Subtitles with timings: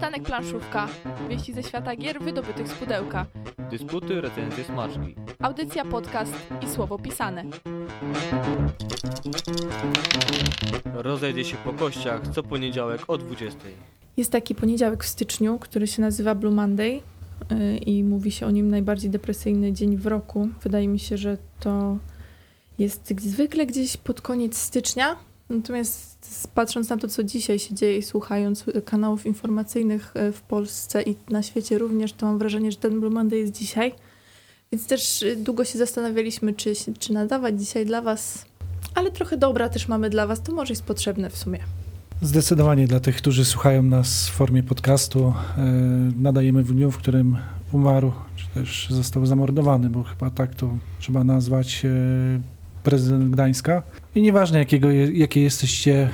[0.00, 0.88] Przystanek Planszówka.
[1.28, 3.26] Wieści ze świata gier wydobytych z pudełka.
[3.70, 5.14] Dysputy, recenzje, smaczki.
[5.42, 7.44] Audycja, podcast i słowo pisane.
[10.94, 13.58] Rozejdzie się po kościach co poniedziałek o 20.
[14.16, 17.00] Jest taki poniedziałek w styczniu, który się nazywa Blue Monday
[17.50, 20.48] yy, i mówi się o nim najbardziej depresyjny dzień w roku.
[20.62, 21.98] Wydaje mi się, że to
[22.78, 25.16] jest zwykle gdzieś pod koniec stycznia.
[25.50, 31.16] Natomiast patrząc na to, co dzisiaj się dzieje słuchając kanałów informacyjnych yy, w Polsce i
[31.30, 33.94] na świecie również, to mam wrażenie, że ten Blue Monday jest dzisiaj.
[34.72, 38.44] Więc też yy, długo się zastanawialiśmy, czy, czy nadawać dzisiaj dla Was.
[38.94, 41.58] Ale trochę dobra też mamy dla Was, to może jest potrzebne w sumie.
[42.22, 45.62] Zdecydowanie dla tych, którzy słuchają nas w formie podcastu, e,
[46.16, 47.36] nadajemy w dniu, w którym
[47.72, 51.90] umarł, czy też został zamordowany, bo chyba tak to trzeba nazwać e,
[52.82, 53.82] prezydent Gdańska.
[54.14, 56.10] I nieważne, jakiego, jakie jesteście,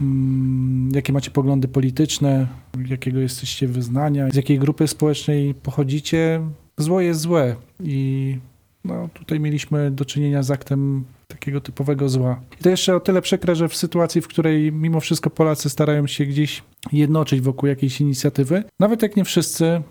[0.00, 2.46] mm, jakie macie poglądy polityczne,
[2.88, 6.40] jakiego jesteście wyznania, z jakiej grupy społecznej pochodzicie,
[6.78, 7.56] zło jest złe.
[7.84, 8.36] I
[8.84, 12.40] no, tutaj mieliśmy do czynienia z aktem takiego typowego zła.
[12.60, 16.06] I to jeszcze o tyle przykre, że w sytuacji, w której mimo wszystko Polacy starają
[16.06, 19.82] się gdzieś jednoczyć wokół jakiejś inicjatywy, nawet jak nie wszyscy,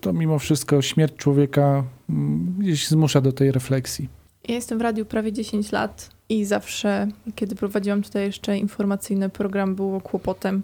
[0.00, 4.08] to mimo wszystko śmierć człowieka mm, gdzieś zmusza do tej refleksji.
[4.48, 9.74] Ja jestem w radiu prawie 10 lat i zawsze, kiedy prowadziłam tutaj jeszcze informacyjny program,
[9.74, 10.62] było kłopotem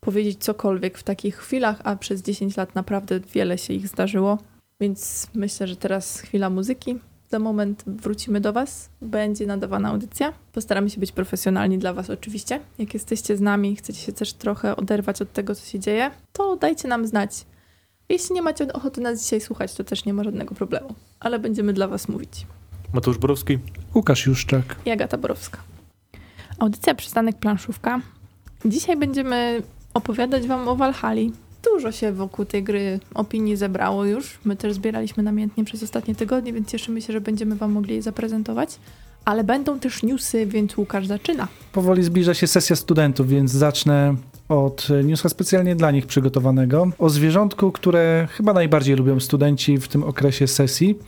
[0.00, 4.38] powiedzieć cokolwiek w takich chwilach, a przez 10 lat naprawdę wiele się ich zdarzyło.
[4.80, 6.98] Więc myślę, że teraz chwila muzyki.
[7.30, 8.88] Za moment wrócimy do Was.
[9.02, 10.32] Będzie nadawana audycja.
[10.52, 12.60] Postaramy się być profesjonalni dla Was oczywiście.
[12.78, 16.56] Jak jesteście z nami, chcecie się też trochę oderwać od tego, co się dzieje, to
[16.56, 17.44] dajcie nam znać.
[18.08, 20.94] Jeśli nie macie ochoty nas dzisiaj słuchać, to też nie ma żadnego problemu.
[21.20, 22.46] Ale będziemy dla Was mówić.
[22.92, 23.58] Mateusz Borowski.
[23.94, 24.76] Łukasz Juszczak.
[24.86, 25.58] i Agata Borowska.
[26.58, 28.00] Audycja Przystanek Planszówka.
[28.64, 29.62] Dzisiaj będziemy
[29.94, 31.32] opowiadać Wam o Walhali.
[31.64, 34.38] Dużo się wokół tej gry opinii zebrało już.
[34.44, 38.02] My też zbieraliśmy namiętnie przez ostatnie tygodnie, więc cieszymy się, że będziemy Wam mogli je
[38.02, 38.78] zaprezentować.
[39.24, 41.48] Ale będą też newsy, więc Łukasz zaczyna.
[41.72, 44.14] Powoli zbliża się sesja studentów, więc zacznę
[44.52, 46.88] od newsa specjalnie dla nich przygotowanego.
[46.98, 50.98] O zwierzątku, które chyba najbardziej lubią studenci w tym okresie sesji.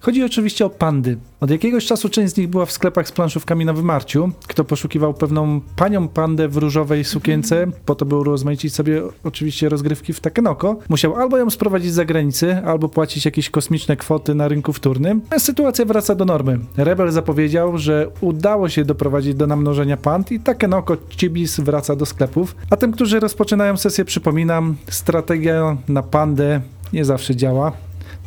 [0.00, 1.16] Chodzi oczywiście o pandy.
[1.40, 4.30] Od jakiegoś czasu część z nich była w sklepach z planszówkami na wymarciu.
[4.46, 10.12] Kto poszukiwał pewną panią pandę w różowej sukience, po to by urozmaicić sobie oczywiście rozgrywki
[10.12, 14.72] w Takenoko, musiał albo ją sprowadzić z zagranicy, albo płacić jakieś kosmiczne kwoty na rynku
[14.72, 15.20] wtórnym.
[15.38, 16.58] Sytuacja wraca do normy.
[16.76, 22.56] Rebel zapowiedział, że udało się doprowadzić do namnożenia pand i Takenoko Chibis wraca do sklepów.
[22.70, 26.60] A tym, którzy rozpoczynają sesję, przypominam, strategia na pandę
[26.92, 27.72] nie zawsze działa.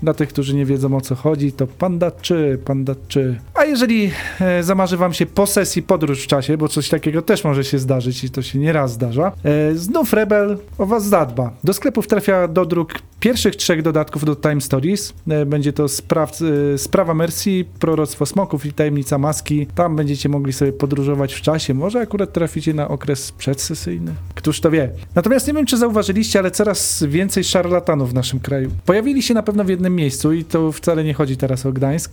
[0.04, 3.40] Dla tych, którzy nie wiedzą o co chodzi, to panda czy, panda czy.
[3.54, 4.12] A jeżeli
[4.42, 7.80] e, zamarzy wam się po sesji podróż w czasie, bo coś takiego też może się
[7.80, 11.52] zdarzyć i to się nieraz zdarza, e, znów Rebel o was zadba.
[11.64, 15.14] Do sklepów trafia dodruk pierwszych trzech dodatków do Time Stories.
[15.28, 16.40] E, będzie to spraw,
[16.74, 19.68] e, Sprawa Mercy, Proroctwo Smoków i Tajemnica Maski.
[19.76, 21.74] Tam będziecie mogli sobie podróżować w czasie.
[21.74, 24.14] Może akurat traficie na okres przedsesyjny.
[24.36, 24.90] Któż to wie.
[25.16, 28.72] Natomiast nie wiem, czy zauważyliście, ale coraz więcej szarlatanów w naszym kraju.
[28.86, 32.12] Pojawili się na pewno w jednym miejscu i to wcale nie chodzi teraz o Gdańsk.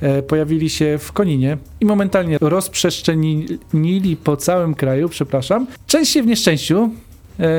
[0.00, 5.66] E, Pojawili się w Koninie i momentalnie rozprzestrzenili po całym kraju, przepraszam.
[5.86, 6.90] Część się w nieszczęściu,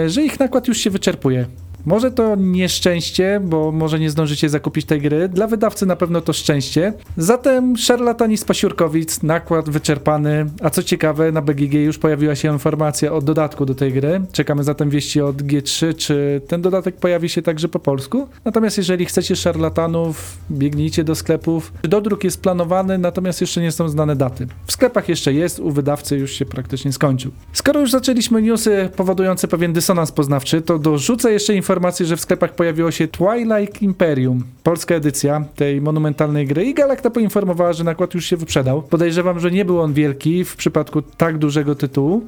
[0.08, 1.46] że ich nakład już się wyczerpuje.
[1.86, 5.30] Może to nieszczęście, bo może nie zdążycie zakupić tej gry.
[5.30, 6.94] Dla wydawcy na pewno to szczęście.
[7.18, 10.46] Zatem szarlatani z Pasiurkowic, nakład wyczerpany.
[10.64, 14.22] A co ciekawe, na BGG już pojawiła się informacja o dodatku do tej gry.
[14.31, 18.28] Czekamy zatem wieści od G3, czy ten dodatek pojawi się także po polsku.
[18.46, 21.74] Natomiast jeżeli chcecie szarlatanów, biegnijcie do sklepów.
[21.84, 24.47] Dodruk jest planowany, natomiast jeszcze nie są znane daty.
[24.66, 27.31] W sklepach jeszcze jest, u wydawcy już się praktycznie skończył.
[27.53, 31.71] Skoro już zaczęliśmy newsy powodujące pewien dysonans poznawczy, to dorzucę jeszcze informację,
[32.02, 37.74] że w sklepach pojawiło się Twilight Imperium, polska edycja tej monumentalnej gry i Galacta poinformowała,
[37.74, 38.82] że nakład już się wyprzedał.
[38.82, 42.22] Podejrzewam, że nie był on wielki w przypadku tak dużego tytułu,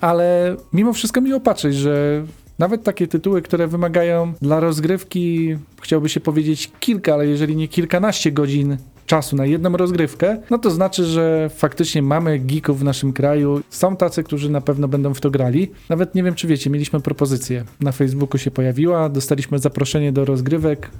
[0.00, 2.24] ale mimo wszystko miło patrzeć, że
[2.58, 8.32] nawet takie tytuły, które wymagają dla rozgrywki, chciałby się powiedzieć kilka, ale jeżeli nie kilkanaście
[8.32, 8.76] godzin
[9.10, 13.60] czasu na jedną rozgrywkę, no to znaczy, że faktycznie mamy geeków w naszym kraju.
[13.70, 15.70] Są tacy, którzy na pewno będą w to grali.
[15.88, 17.64] Nawet nie wiem, czy wiecie, mieliśmy propozycję.
[17.80, 20.90] Na Facebooku się pojawiła, dostaliśmy zaproszenie do rozgrywek.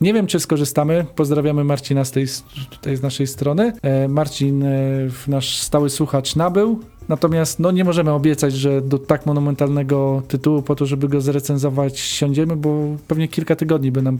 [0.00, 1.06] Nie wiem, czy skorzystamy.
[1.16, 2.26] Pozdrawiamy Marcina z, tej,
[2.70, 3.72] tutaj z naszej strony.
[3.82, 6.80] E, Marcin, e, nasz stały słuchacz, nabył.
[7.08, 11.98] Natomiast no, nie możemy obiecać, że do tak monumentalnego tytułu, po to, żeby go zrecenzować,
[11.98, 14.18] siądziemy, bo pewnie kilka tygodni by nam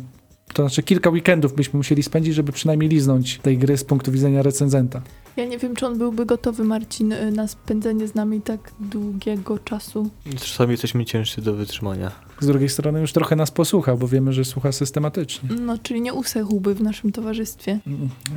[0.53, 4.43] To znaczy kilka weekendów byśmy musieli spędzić, żeby przynajmniej liznąć tej gry z punktu widzenia
[4.43, 5.03] recenzenta.
[5.37, 9.59] Ja nie wiem, czy on byłby gotowy, Marcin, y, na spędzenie z nami tak długiego
[9.59, 10.11] czasu.
[10.37, 12.11] Czasami jesteśmy ciężcy do wytrzymania.
[12.41, 15.49] Z drugiej strony już trochę nas posłuchał, bo wiemy, że słucha systematycznie.
[15.61, 17.79] No, czyli nie usechłby w naszym towarzystwie.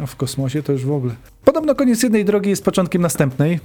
[0.04, 1.16] A w kosmosie to już w ogóle.
[1.46, 3.60] Podobno koniec jednej drogi jest początkiem następnej.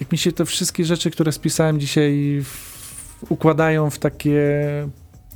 [0.00, 4.42] Jak mi się te wszystkie rzeczy, które spisałem dzisiaj w, układają w takie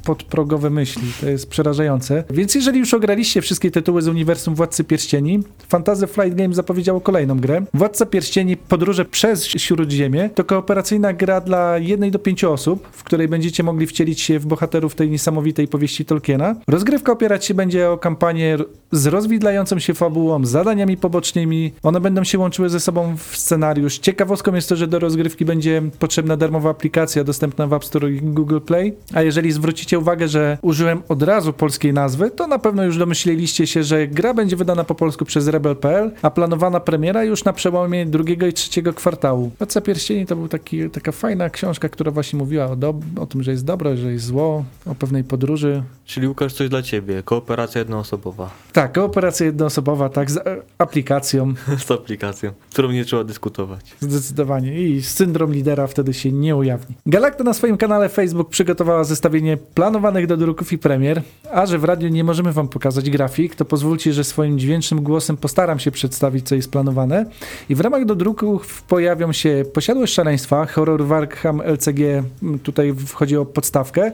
[0.07, 1.13] podprogowe myśli.
[1.21, 2.25] To jest przerażające.
[2.31, 7.41] Więc jeżeli już ograliście wszystkie tytuły z uniwersum Władcy Pierścieni, Fantasy Flight Games zapowiedziało kolejną
[7.41, 7.65] grę.
[7.75, 13.29] Władca Pierścieni Podróże przez Śródziemie to kooperacyjna gra dla jednej do pięciu osób, w której
[13.29, 16.57] będziecie mogli wcielić się w bohaterów tej niesamowitej powieści Tolkiena.
[16.69, 18.59] Rozgrywka opierać się będzie o kampanię
[18.93, 21.73] z rozwidlającą się fabułą, zadaniami pobocznymi.
[21.83, 23.99] One będą się łączyły ze sobą w scenariusz.
[23.99, 28.21] Ciekawostką jest to, że do rozgrywki będzie potrzebna darmowa aplikacja dostępna w App Store i
[28.21, 28.95] Google Play.
[29.15, 33.67] A jeżeli zwrócicie uwagę, że użyłem od razu polskiej nazwy, to na pewno już domyśliliście
[33.67, 38.07] się, że gra będzie wydana po polsku przez Rebel.pl, a planowana premiera już na przełomie
[38.07, 39.51] drugiego i trzeciego kwartału.
[39.59, 40.49] Władca Pierścieni to była
[40.93, 42.77] taka fajna książka, która właśnie mówiła o,
[43.21, 45.83] o tym, że jest dobro, że jest zło, o pewnej podróży.
[46.05, 47.23] Czyli Łukasz, coś dla ciebie.
[47.23, 50.43] Kooperacja jednoosobowa Tak, kooperacja jednoosobowa, tak, z e,
[50.79, 51.55] aplikacją,
[51.87, 53.81] z aplikacją, którą nie trzeba dyskutować.
[54.01, 54.81] zdecydowanie.
[54.83, 56.95] I syndrom lidera wtedy się nie ujawni.
[57.07, 61.85] Galacta na swoim kanale Facebook przygotowała zestawienie planowanych do druków i premier, a że w
[61.85, 66.49] radiu nie możemy wam pokazać grafik, to pozwólcie, że swoim dźwięcznym głosem postaram się przedstawić,
[66.49, 67.27] co jest planowane.
[67.69, 72.23] I w ramach do druków pojawią się Posiadłość Szaleństwa, Horror Warham LCG,
[72.63, 74.13] tutaj wchodzi o podstawkę,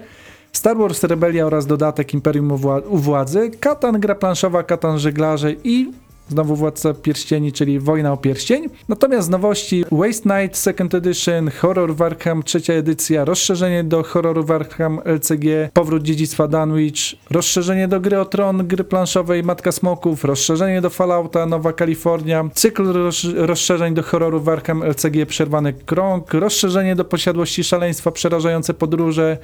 [0.53, 2.53] Star Wars Rebelia oraz dodatek Imperium
[2.88, 5.93] u Władzy, Katan gra planszowa, Katan żeglarze i
[6.28, 8.69] znowu Władca Pierścieni, czyli Wojna o Pierścień.
[8.88, 15.70] Natomiast nowości Waste Night Second Edition, Horror Warham trzecia edycja, rozszerzenie do Horroru Warham LCG,
[15.74, 16.96] Powrót Dziedzictwa Dunwich,
[17.30, 22.92] rozszerzenie do Gry o Tron, gry planszowej Matka Smoków, rozszerzenie do Fallouta Nowa Kalifornia, cykl
[22.92, 29.38] roz- rozszerzeń do Horroru Warham LCG Przerwany Krąg, rozszerzenie do Posiadłości Szaleństwa Przerażające Podróże,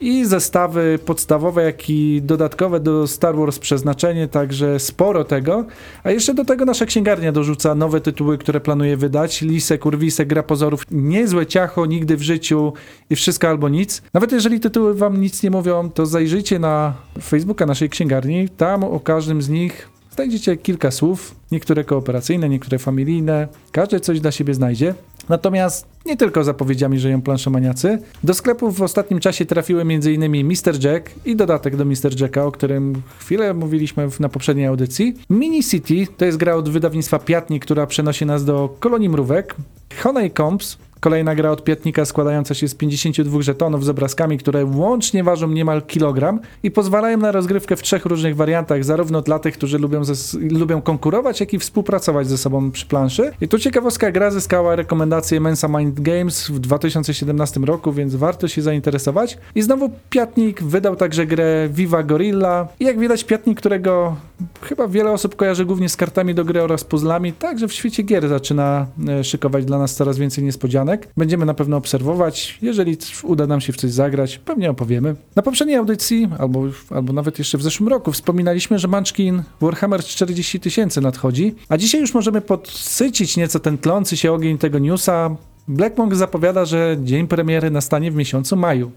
[0.00, 5.64] i zestawy podstawowe, jak i dodatkowe do Star Wars przeznaczenie, także sporo tego.
[6.04, 9.42] A jeszcze do tego nasza księgarnia dorzuca nowe tytuły, które planuje wydać.
[9.42, 12.72] Lisek, Urwisek, Gra Pozorów, niezłe ciacho, nigdy w życiu
[13.10, 14.02] i wszystko albo nic.
[14.14, 18.48] Nawet jeżeli tytuły wam nic nie mówią, to zajrzyjcie na Facebooka naszej księgarni.
[18.48, 23.48] Tam o każdym z nich znajdziecie kilka słów, niektóre kooperacyjne, niektóre familijne.
[23.72, 24.94] Każdy coś dla siebie znajdzie.
[25.28, 27.98] Natomiast nie tylko zapowiedziami żyją planszomaniacy.
[28.24, 30.46] Do sklepów w ostatnim czasie trafiły m.in.
[30.46, 30.84] Mr.
[30.84, 32.20] Jack i dodatek do Mr.
[32.20, 35.14] Jacka, o którym chwilę mówiliśmy na poprzedniej audycji.
[35.30, 39.54] Mini City to jest gra od wydawnictwa Piatni, która przenosi nas do kolonii mrówek.
[40.02, 45.48] Honeycombs Kolejna gra od Piatnika składająca się z 52 żetonów z obrazkami, które łącznie ważą
[45.48, 50.02] niemal kilogram i pozwalają na rozgrywkę w trzech różnych wariantach, zarówno dla tych, którzy lubią,
[50.50, 53.32] lubią konkurować, jak i współpracować ze sobą przy planszy.
[53.40, 58.62] I tu ciekawostka, gra zyskała rekomendację Mensa Mind Games w 2017 roku, więc warto się
[58.62, 59.38] zainteresować.
[59.54, 64.16] I znowu Piatnik wydał także grę Viva Gorilla i jak widać Piatnik, którego
[64.62, 68.28] chyba wiele osób kojarzy głównie z kartami do gry oraz puzzlami, także w świecie gier
[68.28, 70.93] zaczyna e, szykować dla nas coraz więcej niespodzianek.
[71.16, 72.58] Będziemy na pewno obserwować.
[72.62, 75.16] Jeżeli uda nam się w coś zagrać, pewnie opowiemy.
[75.36, 80.60] Na poprzedniej audycji, albo, albo nawet jeszcze w zeszłym roku, wspominaliśmy, że Munchkin Warhammer 40
[80.60, 85.36] tysięcy nadchodzi, a dzisiaj już możemy podsycić nieco ten tlący się ogień tego newsa.
[85.68, 88.90] Black Monk zapowiada, że dzień premiery nastanie w miesiącu maju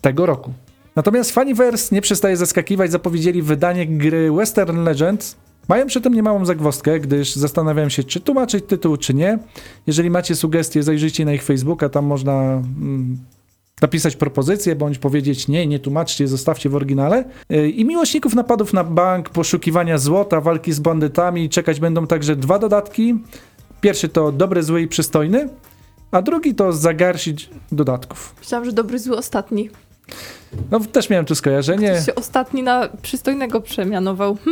[0.00, 0.52] tego roku.
[0.96, 5.36] Natomiast Faniverse nie przestaje zaskakiwać, zapowiedzieli wydanie gry Western Legends.
[5.72, 9.38] Mają przy tym niemałą zagwozdkę, gdyż zastanawiam się, czy tłumaczyć tytuł, czy nie.
[9.86, 13.18] Jeżeli macie sugestie, zajrzyjcie na ich Facebooka, tam można mm,
[13.82, 17.24] napisać propozycję, bądź powiedzieć nie, nie tłumaczcie, zostawcie w oryginale.
[17.48, 22.58] Yy, I miłośników napadów na bank, poszukiwania złota, walki z bandytami, czekać będą także dwa
[22.58, 23.14] dodatki.
[23.80, 25.48] Pierwszy to dobry, zły i przystojny,
[26.10, 28.34] a drugi to zagarsić dodatków.
[28.38, 29.70] Myślałam, że dobry, zły ostatni.
[30.70, 31.90] No też miałem tu skojarzenie.
[31.92, 34.36] Ktoś się ostatni na przystojnego przemianował.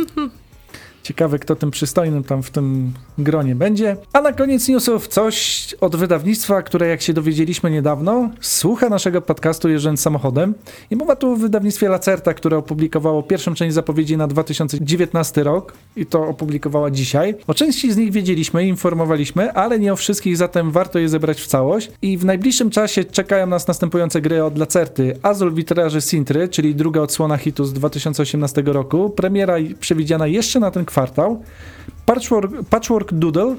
[1.03, 3.97] Ciekawe, kto tym przystojnym tam w tym gronie będzie.
[4.13, 9.69] A na koniec newsów coś od wydawnictwa, które jak się dowiedzieliśmy niedawno, słucha naszego podcastu
[9.69, 10.53] jeżdżąc samochodem.
[10.91, 16.05] I mowa tu o wydawnictwie Lacerta, które opublikowało pierwszą część zapowiedzi na 2019 rok i
[16.05, 17.35] to opublikowała dzisiaj.
[17.47, 21.47] O części z nich wiedzieliśmy informowaliśmy, ale nie o wszystkich, zatem warto je zebrać w
[21.47, 21.91] całość.
[22.01, 25.19] I w najbliższym czasie czekają nas następujące gry od Lacerty.
[25.21, 29.09] Azul Witraży Sintry, czyli druga odsłona hitu z 2018 roku.
[29.09, 31.43] Premiera przewidziana jeszcze na ten kwartał.
[32.05, 33.55] Patchwork, Patchwork Doodle,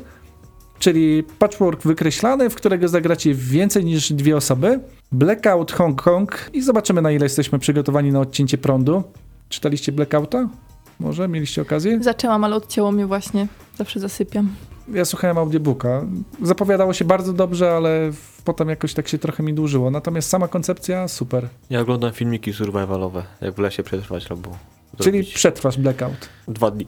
[0.78, 4.80] czyli patchwork wykreślany, w którego zagracie więcej niż dwie osoby.
[5.12, 9.02] Blackout Hong Kong i zobaczymy na ile jesteśmy przygotowani na odcięcie prądu.
[9.48, 10.48] Czytaliście Blackouta?
[11.00, 12.02] Może mieliście okazję?
[12.02, 13.46] Zaczęłam, ale odcięło mnie właśnie.
[13.78, 14.54] Zawsze zasypiam.
[14.94, 16.06] Ja słuchałem audiobooka.
[16.42, 18.10] Zapowiadało się bardzo dobrze, ale
[18.44, 19.90] potem jakoś tak się trochę mi dłużyło.
[19.90, 21.48] Natomiast sama koncepcja super.
[21.70, 24.50] Ja oglądam filmiki survivalowe, jak w lesie przetrwać albo
[25.00, 26.28] Czyli przetrwasz Blackout.
[26.48, 26.86] dwa dni.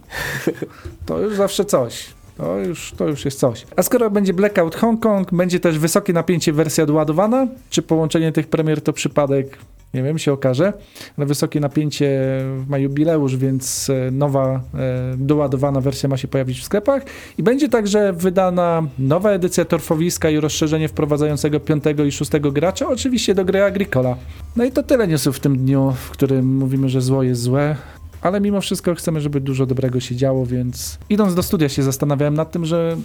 [1.06, 2.06] To już zawsze coś.
[2.37, 3.66] To już, to już jest coś.
[3.76, 7.46] A skoro będzie Blackout Hongkong, będzie też wysokie napięcie wersja doładowana?
[7.70, 9.58] Czy połączenie tych premier to przypadek?
[9.95, 10.73] Nie wiem, się okaże.
[11.19, 12.21] Ale wysokie napięcie
[12.69, 17.03] ma jubileusz, więc e, nowa e, doładowana wersja ma się pojawić w sklepach.
[17.39, 23.35] I będzie także wydana nowa edycja torfowiska i rozszerzenie wprowadzającego piątego i szóstego gracza, oczywiście
[23.35, 24.17] do gry Agricola.
[24.57, 27.77] No i to tyle newsów w tym dniu, w którym mówimy, że zło jest złe.
[28.23, 32.35] Ale mimo wszystko chcemy, żeby dużo dobrego się działo, więc idąc do studia się zastanawiałem
[32.35, 32.97] nad tym, że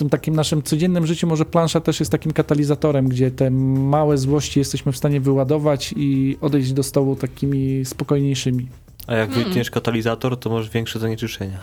[0.00, 4.58] tym takim naszym codziennym życiu może plansza też jest takim katalizatorem, gdzie te małe złości
[4.58, 8.68] jesteśmy w stanie wyładować i odejść do stołu takimi spokojniejszymi.
[9.06, 9.44] A jak Mm.
[9.44, 11.58] wytniesz katalizator, to masz większe zanieczyszczenia.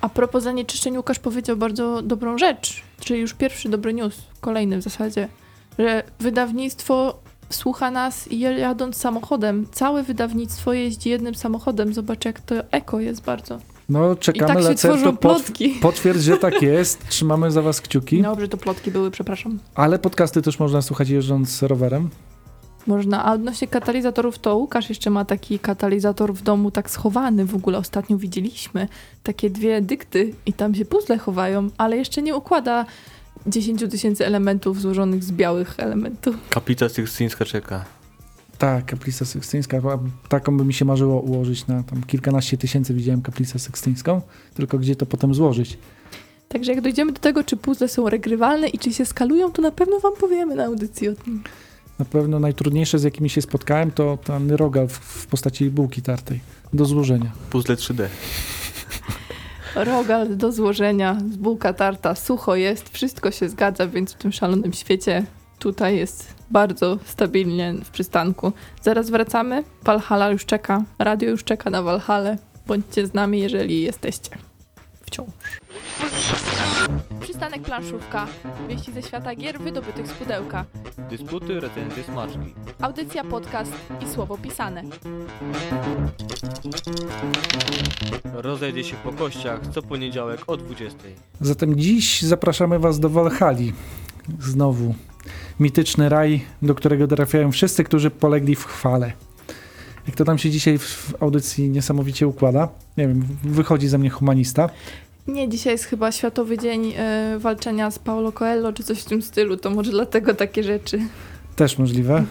[0.00, 4.82] A propos zanieczyszczeń, Łukasz powiedział bardzo dobrą rzecz, czyli już pierwszy dobry news, kolejny w
[4.82, 5.28] zasadzie,
[5.78, 9.66] że wydawnictwo słucha nas i jadąc samochodem.
[9.72, 11.94] Całe wydawnictwo jeździ jednym samochodem.
[11.94, 13.58] Zobacz, jak to eko jest bardzo.
[13.90, 15.68] No, I czekamy, tak się lecę, tworzą to pot, plotki.
[15.82, 17.08] potwierdź, że tak jest.
[17.08, 18.22] Trzymamy za was kciuki.
[18.22, 19.58] Dobrze, to plotki były, przepraszam.
[19.74, 22.10] Ale podcasty też można słuchać jeżdżąc rowerem.
[22.86, 27.44] Można, a odnośnie katalizatorów, to Łukasz jeszcze ma taki katalizator w domu tak schowany.
[27.44, 28.88] W ogóle ostatnio widzieliśmy
[29.22, 32.86] takie dwie dykty i tam się puzzle chowają, ale jeszcze nie układa
[33.46, 36.36] 10 tysięcy elementów złożonych z białych elementów.
[36.50, 37.99] Kaplica Sykstyńska czeka.
[38.60, 39.80] Tak, kaplica sykstyńska.
[40.28, 42.94] Taką by mi się marzyło ułożyć na tam kilkanaście tysięcy.
[42.94, 44.20] Widziałem kaplicę sykstyńską,
[44.54, 45.78] tylko gdzie to potem złożyć?
[46.48, 49.70] Także jak dojdziemy do tego, czy puzzle są regrywalne i czy się skalują, to na
[49.70, 51.42] pewno wam powiemy na audycji o tym.
[51.98, 56.40] Na pewno najtrudniejsze, z jakimi się spotkałem, to ten rogal w, w postaci bułki tartej
[56.72, 57.32] do złożenia.
[57.50, 58.06] Puzzle 3D.
[59.74, 64.72] Rogal do złożenia, z bułka tarta, sucho jest, wszystko się zgadza, więc w tym szalonym
[64.72, 65.24] świecie
[65.60, 68.52] tutaj jest bardzo stabilnie w przystanku.
[68.82, 72.36] Zaraz wracamy, Valhalla już czeka, radio już czeka na Valhalla.
[72.66, 74.30] Bądźcie z nami, jeżeli jesteście.
[75.02, 75.28] Wciąż.
[77.20, 78.26] Przystanek planszówka.
[78.68, 80.64] Wieści ze świata gier wydobytych z pudełka.
[81.10, 82.54] Dysputy, recenzje, smaczki.
[82.80, 84.82] Audycja, podcast i słowo pisane.
[88.34, 90.98] Rozejdzie się po kościach co poniedziałek o 20.
[91.40, 93.72] Zatem dziś zapraszamy Was do Walhali.
[94.40, 94.94] Znowu
[95.60, 99.12] mityczny raj, do którego trafiają wszyscy, którzy polegli w chwale.
[100.06, 102.68] Jak to tam się dzisiaj w audycji niesamowicie układa.
[102.96, 104.70] Nie wiem, wychodzi ze mnie humanista.
[105.26, 109.22] Nie, dzisiaj jest chyba Światowy Dzień e, Walczenia z Paulo Coelho, czy coś w tym
[109.22, 110.98] stylu, to może dlatego takie rzeczy.
[111.56, 112.24] Też możliwe,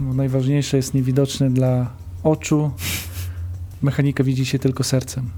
[0.00, 1.90] bo najważniejsze jest niewidoczne dla
[2.22, 2.70] oczu.
[3.82, 5.30] Mechanika widzi się tylko sercem.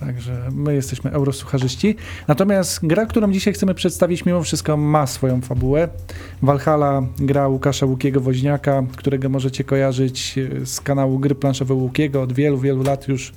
[0.00, 1.96] Także my jesteśmy eurosucharzyści.
[2.28, 5.88] Natomiast gra, którą dzisiaj chcemy przedstawić, mimo wszystko ma swoją fabułę.
[6.42, 12.22] Valhalla, gra Łukasza Łukiego Woźniaka, którego możecie kojarzyć e, z kanału Gry Planszowe Łukiego.
[12.22, 13.32] Od wielu, wielu lat już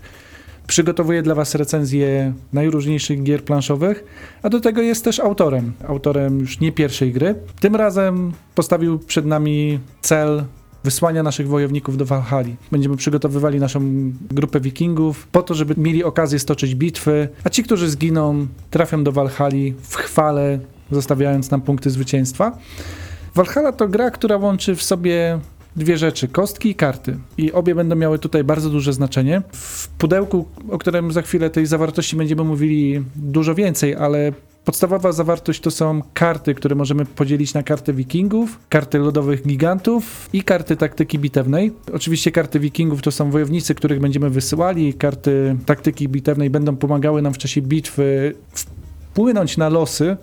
[0.68, 4.04] przygotowuje dla Was recenzje najróżniejszych gier planszowych,
[4.44, 5.74] a do tego jest też autorem.
[5.88, 7.36] Autorem już nie pierwszej gry.
[7.60, 10.44] Tym razem postawił przed nami cel
[10.84, 12.56] wysłania naszych wojowników do Walhali.
[12.72, 17.90] Będziemy przygotowywali naszą grupę wikingów po to, żeby mieli okazję stoczyć bitwy, a ci, którzy
[17.90, 20.60] zginą, trafią do Walhali w chwale,
[20.92, 22.58] zostawiając nam punkty zwycięstwa.
[23.36, 25.40] Valhalla to gra, która łączy w sobie
[25.76, 27.18] dwie rzeczy, kostki i karty.
[27.38, 29.42] I obie będą miały tutaj bardzo duże znaczenie.
[29.52, 34.34] W pudełku, o którym za chwilę tej zawartości będziemy mówili dużo więcej, ale
[34.66, 40.44] podstawowa zawartość to są karty, które możemy podzielić na karty wikingów, karty lodowych gigantów i
[40.44, 41.72] karty taktyki bitewnej.
[41.94, 47.34] Oczywiście karty wikingów to są wojownicy, których będziemy wysyłali, karty taktyki bitewnej będą pomagały nam
[47.34, 50.18] w czasie bitwy wpłynąć na losy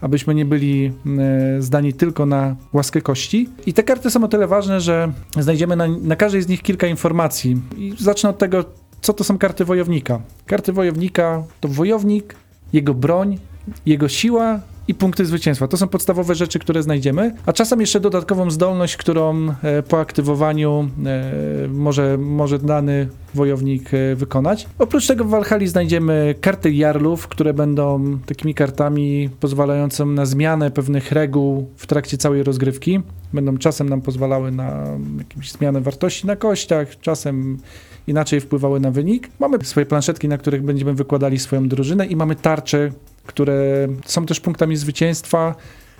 [0.00, 3.48] abyśmy nie byli e, zdani tylko na łaskę kości.
[3.66, 6.86] I te karty są o tyle ważne, że znajdziemy na, na każdej z nich kilka
[6.86, 7.60] informacji.
[7.76, 8.64] I zacznę od tego,
[9.00, 10.20] co to są karty wojownika.
[10.46, 12.34] Karty wojownika to wojownik,
[12.72, 13.38] jego broń,
[13.86, 15.68] jego siła i punkty zwycięstwa.
[15.68, 20.88] To są podstawowe rzeczy, które znajdziemy, a czasem jeszcze dodatkową zdolność, którą e, po aktywowaniu
[21.06, 24.68] e, może, może dany wojownik e, wykonać.
[24.78, 31.12] Oprócz tego w Valhalla znajdziemy karty jarlów, które będą takimi kartami pozwalającymi na zmianę pewnych
[31.12, 33.00] reguł w trakcie całej rozgrywki.
[33.32, 34.86] Będą czasem nam pozwalały na
[35.18, 37.58] jakąś zmianę wartości na kościach, czasem
[38.06, 39.28] inaczej wpływały na wynik.
[39.40, 42.90] Mamy swoje planszetki, na których będziemy wykładali swoją drużynę i mamy tarcze,
[43.26, 45.54] które są też punktami zwycięstwa,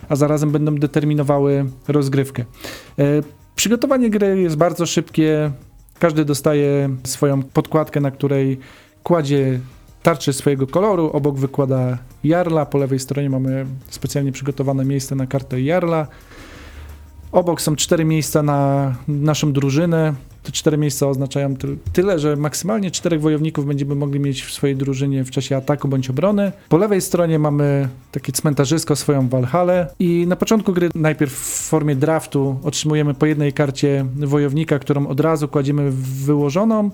[0.09, 2.45] a zarazem będą determinowały rozgrywkę.
[2.99, 3.05] E,
[3.57, 5.51] Przygotowanie gry jest bardzo szybkie.
[5.99, 8.59] Każdy dostaje swoją podkładkę, na której
[9.03, 9.61] kładzie
[10.03, 15.61] tarczę swojego koloru, obok wykłada jarla, po lewej stronie mamy specjalnie przygotowane miejsce na kartę
[15.61, 16.07] jarla.
[17.35, 20.15] Obok są cztery miejsca na naszą drużynę.
[20.43, 24.77] Te cztery miejsca oznaczają ty- tyle, że maksymalnie czterech wojowników będziemy mogli mieć w swojej
[24.77, 26.53] drużynie w czasie ataku bądź obrony.
[26.69, 31.97] Po lewej stronie mamy takie cmentarzysko, swoją Walhalę i na początku gry najpierw w formie
[31.97, 36.91] draftu otrzymujemy po jednej karcie wojownika, którą od razu kładziemy w wyłożoną.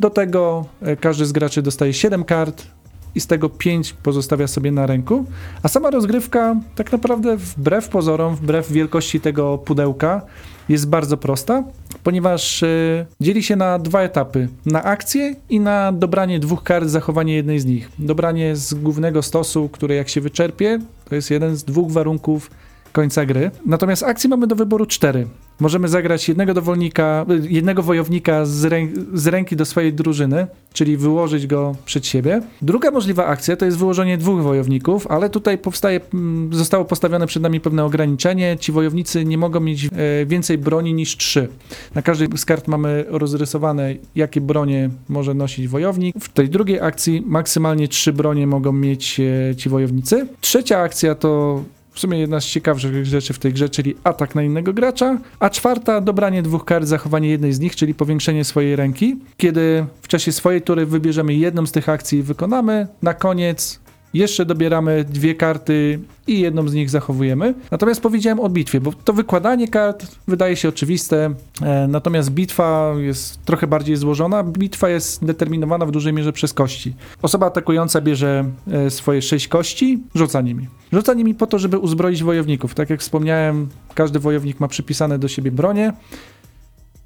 [0.00, 2.66] Do tego e, każdy z graczy dostaje 7 kart
[3.14, 5.24] i z tego 5 pozostawia sobie na ręku.
[5.62, 10.22] A sama rozgrywka, tak naprawdę, wbrew pozorom, wbrew wielkości tego pudełka,
[10.68, 11.64] jest bardzo prosta,
[12.02, 17.34] ponieważ e, dzieli się na dwa etapy: na akcję i na dobranie dwóch kart, zachowanie
[17.34, 17.90] jednej z nich.
[17.98, 20.78] Dobranie z głównego stosu, które jak się wyczerpie,
[21.08, 22.50] to jest jeden z dwóch warunków
[22.94, 23.50] końca gry.
[23.66, 25.26] Natomiast akcji mamy do wyboru cztery.
[25.60, 30.96] Możemy zagrać jednego dowolnika, y, jednego wojownika z, rę, z ręki do swojej drużyny, czyli
[30.96, 32.42] wyłożyć go przed siebie.
[32.62, 37.42] Druga możliwa akcja to jest wyłożenie dwóch wojowników, ale tutaj powstaje, mm, zostało postawione przed
[37.42, 38.56] nami pewne ograniczenie.
[38.60, 39.88] Ci wojownicy nie mogą mieć e,
[40.26, 41.48] więcej broni niż trzy.
[41.94, 46.16] Na każdej z kart mamy rozrysowane, jakie bronie może nosić wojownik.
[46.20, 50.26] W tej drugiej akcji maksymalnie trzy bronie mogą mieć e, ci wojownicy.
[50.40, 51.62] Trzecia akcja to
[51.94, 55.50] w sumie jedna z ciekawszych rzeczy w tej grze, czyli atak na innego gracza, a
[55.50, 59.16] czwarta dobranie dwóch kart, zachowanie jednej z nich, czyli powiększenie swojej ręki.
[59.36, 63.83] Kiedy w czasie swojej tury wybierzemy jedną z tych akcji i wykonamy, na koniec
[64.14, 67.54] jeszcze dobieramy dwie karty i jedną z nich zachowujemy.
[67.70, 73.44] Natomiast powiedziałem o bitwie, bo to wykładanie kart wydaje się oczywiste, e, natomiast bitwa jest
[73.44, 74.44] trochę bardziej złożona.
[74.44, 76.94] Bitwa jest determinowana w dużej mierze przez kości.
[77.22, 80.68] Osoba atakująca bierze e, swoje sześć kości, rzuca nimi.
[80.92, 82.74] Rzuca nimi po to, żeby uzbroić wojowników.
[82.74, 85.92] Tak jak wspomniałem, każdy wojownik ma przypisane do siebie bronie,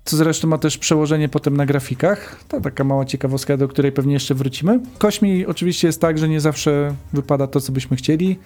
[0.09, 2.45] co zresztą ma też przełożenie potem na grafikach.
[2.49, 4.81] To taka mała ciekawostka, do której pewnie jeszcze wrócimy.
[4.99, 8.39] Kośmi oczywiście jest tak, że nie zawsze wypada to, co byśmy chcieli,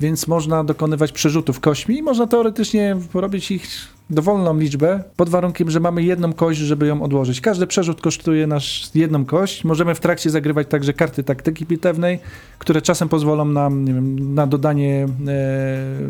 [0.00, 3.66] więc można dokonywać przerzutów kośmi i można teoretycznie robić ich
[4.10, 7.40] dowolną liczbę, pod warunkiem, że mamy jedną kość, żeby ją odłożyć.
[7.40, 8.62] Każdy przerzut kosztuje nas
[8.94, 9.64] jedną kość.
[9.64, 12.18] Możemy w trakcie zagrywać także karty taktyki bitewnej,
[12.58, 15.06] które czasem pozwolą nam wiem, na dodanie e,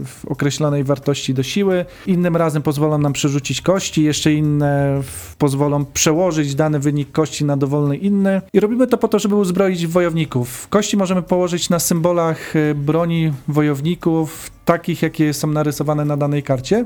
[0.05, 1.85] w określonej wartości do siły.
[2.07, 5.01] Innym razem pozwolą nam przerzucić kości, jeszcze inne
[5.39, 8.43] pozwolą przełożyć dany wynik kości na dowolny inny.
[8.53, 10.69] I robimy to po to, żeby uzbroić wojowników.
[10.69, 16.85] Kości możemy położyć na symbolach e, broni wojowników, takich jakie są narysowane na danej karcie.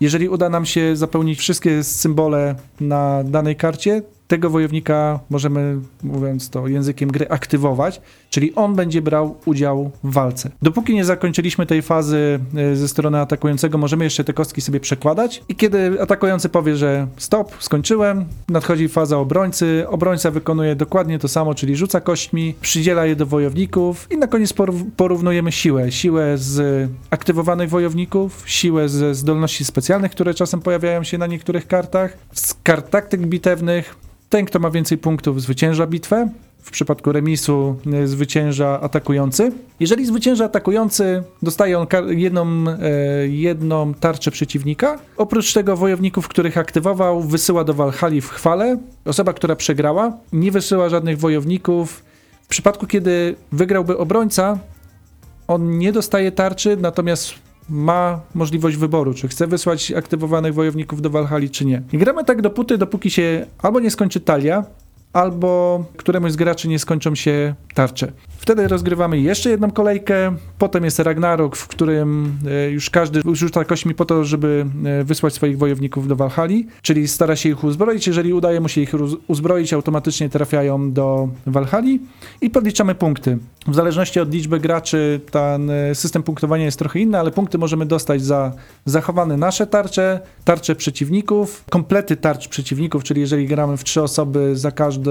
[0.00, 6.68] Jeżeli uda nam się zapełnić wszystkie symbole na danej karcie, tego wojownika możemy, mówiąc to
[6.68, 10.50] językiem gry, aktywować, czyli on będzie brał udział w walce.
[10.62, 15.42] Dopóki nie zakończyliśmy tej fazy e, ze strony atakującego, możemy jeszcze te kostki sobie przekładać
[15.48, 21.54] i kiedy atakujący powie, że stop, skończyłem, nadchodzi faza obrońcy, obrońca wykonuje dokładnie to samo,
[21.54, 25.92] czyli rzuca kośćmi, przydziela je do wojowników i na koniec porów- porównujemy siłę.
[25.92, 32.16] Siłę z aktywowanych wojowników, siłę ze zdolności specjalnych, które czasem pojawiają się na niektórych kartach,
[32.32, 33.96] z kart taktyk bitewnych,
[34.28, 36.28] ten, kto ma więcej punktów, zwycięża bitwę.
[36.58, 39.52] W przypadku remisu y, zwycięża atakujący.
[39.80, 42.78] Jeżeli zwycięża atakujący, dostaje on jedną, e,
[43.28, 44.98] jedną tarczę przeciwnika.
[45.16, 48.78] Oprócz tego wojowników, których aktywował, wysyła do Walhali w chwale.
[49.04, 52.04] Osoba, która przegrała, nie wysyła żadnych wojowników.
[52.42, 54.58] W przypadku, kiedy wygrałby obrońca,
[55.48, 57.34] on nie dostaje tarczy, natomiast
[57.68, 61.82] ma możliwość wyboru, czy chce wysłać aktywowanych wojowników do Walhali, czy nie.
[61.92, 64.64] I gramy tak dopóty, dopóki się albo nie skończy talia,
[65.12, 68.12] albo któremuś z graczy nie skończą się tarcze.
[68.48, 73.94] Wtedy rozgrywamy jeszcze jedną kolejkę, potem jest Ragnarok, w którym e, już każdy rzuca kośćmi
[73.94, 78.06] po to, żeby e, wysłać swoich wojowników do Walhali, czyli stara się ich uzbroić.
[78.06, 78.92] Jeżeli udaje mu się ich
[79.26, 82.00] uzbroić, automatycznie trafiają do Walhali
[82.40, 83.38] i podliczamy punkty.
[83.66, 87.86] W zależności od liczby graczy ten e, system punktowania jest trochę inny, ale punkty możemy
[87.86, 88.52] dostać za
[88.84, 94.70] zachowane nasze tarcze, tarcze przeciwników, komplety tarcz przeciwników, czyli jeżeli gramy w trzy osoby, za
[94.70, 95.10] każdy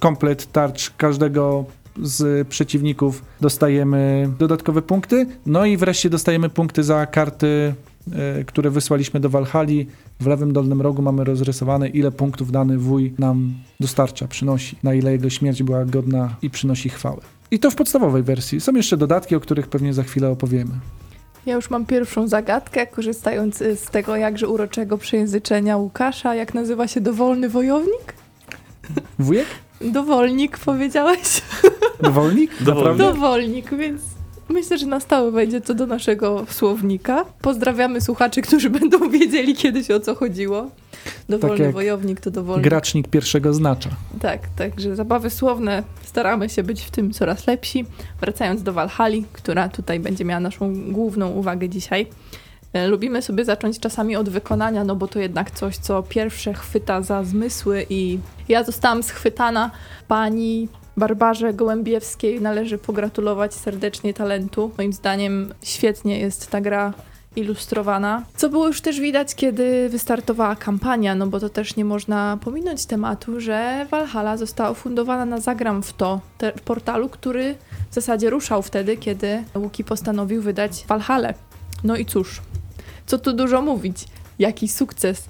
[0.00, 1.64] komplet tarcz każdego
[2.02, 5.26] z przeciwników dostajemy dodatkowe punkty.
[5.46, 7.74] No i wreszcie dostajemy punkty za karty,
[8.12, 9.86] e, które wysłaliśmy do Walhali.
[10.20, 15.12] W lewym dolnym rogu mamy rozrysowane, ile punktów dany wuj nam dostarcza, przynosi, na ile
[15.12, 17.20] jego śmierć była godna i przynosi chwałę.
[17.50, 18.60] I to w podstawowej wersji.
[18.60, 20.70] Są jeszcze dodatki, o których pewnie za chwilę opowiemy.
[21.46, 26.34] Ja już mam pierwszą zagadkę, korzystając y, z tego jakże uroczego przejęzyczenia Łukasza.
[26.34, 28.14] Jak nazywa się dowolny wojownik?
[29.18, 29.46] Wujek?
[29.84, 31.42] Dowolnik powiedziałeś?
[32.02, 32.62] Dowolnik?
[32.62, 32.98] Dowolnik.
[32.98, 34.02] Dowolnik, więc
[34.48, 37.24] myślę, że na stałe wejdzie to do naszego słownika.
[37.40, 40.70] Pozdrawiamy słuchaczy, którzy będą wiedzieli kiedyś o co chodziło.
[41.28, 42.62] Dowolny jak wojownik to dowolny.
[42.62, 43.90] Gracznik pierwszego znacza.
[44.20, 45.82] Tak, także zabawy słowne.
[46.02, 47.84] Staramy się być w tym coraz lepsi.
[48.20, 52.06] Wracając do Walhali, która tutaj będzie miała naszą główną uwagę dzisiaj.
[52.72, 57.02] E, Lubimy sobie zacząć czasami od wykonania, no bo to jednak coś, co pierwsze chwyta
[57.02, 59.70] za zmysły i ja zostałam schwytana.
[60.08, 64.70] Pani Barbarze Gołębiewskiej należy pogratulować serdecznie talentu.
[64.78, 66.92] Moim zdaniem świetnie jest ta gra
[67.36, 68.22] ilustrowana.
[68.36, 72.86] Co było już też widać, kiedy wystartowała kampania, no bo to też nie można pominąć
[72.86, 77.54] tematu, że Valhalla została ufundowana na Zagram w to te, portalu, który
[77.90, 81.34] w zasadzie ruszał wtedy, kiedy Łuki postanowił wydać Valhalla.
[81.84, 82.40] No i cóż,
[83.12, 84.04] co tu dużo mówić?
[84.38, 85.24] Jaki sukces?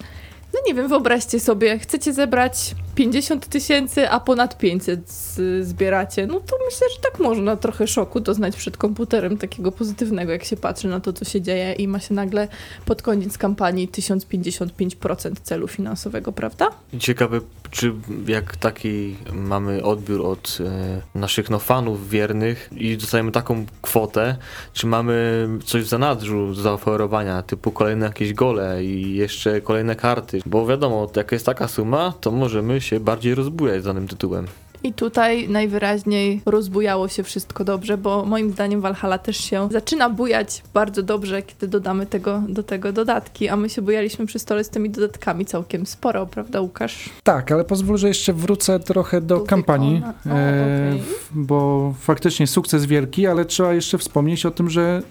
[0.54, 6.26] No nie wiem, wyobraźcie sobie, chcecie zebrać 50 tysięcy, a ponad 500 z, zbieracie.
[6.26, 10.56] No to myślę, że tak można trochę szoku doznać przed komputerem, takiego pozytywnego, jak się
[10.56, 12.48] patrzy na to, co się dzieje i ma się nagle
[12.84, 16.70] pod koniec kampanii 1055% celu finansowego, prawda?
[16.98, 17.92] Ciekawe, czy
[18.26, 24.36] jak taki mamy odbiór od e, naszych no, fanów wiernych i dostajemy taką kwotę,
[24.72, 30.41] czy mamy coś w zanadrzu do zaoferowania, typu kolejne jakieś gole i jeszcze kolejne karty,
[30.46, 34.46] bo wiadomo, jak jest taka suma, to możemy się bardziej rozbujać z danym tytułem.
[34.84, 40.62] I tutaj najwyraźniej rozbujało się wszystko dobrze, bo moim zdaniem Valhalla też się zaczyna bujać
[40.74, 44.68] bardzo dobrze, kiedy dodamy tego, do tego dodatki, a my się bujaliśmy przy stole z
[44.68, 47.10] tymi dodatkami całkiem sporo, prawda Łukasz?
[47.22, 52.46] Tak, ale pozwól, że jeszcze wrócę trochę do Do kampanii, o, e, w- bo faktycznie
[52.46, 55.02] sukces wielki, ale trzeba jeszcze wspomnieć o tym, że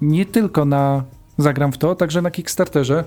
[0.00, 1.04] nie tylko na
[1.38, 3.04] Zagram w to, także na Kickstarterze,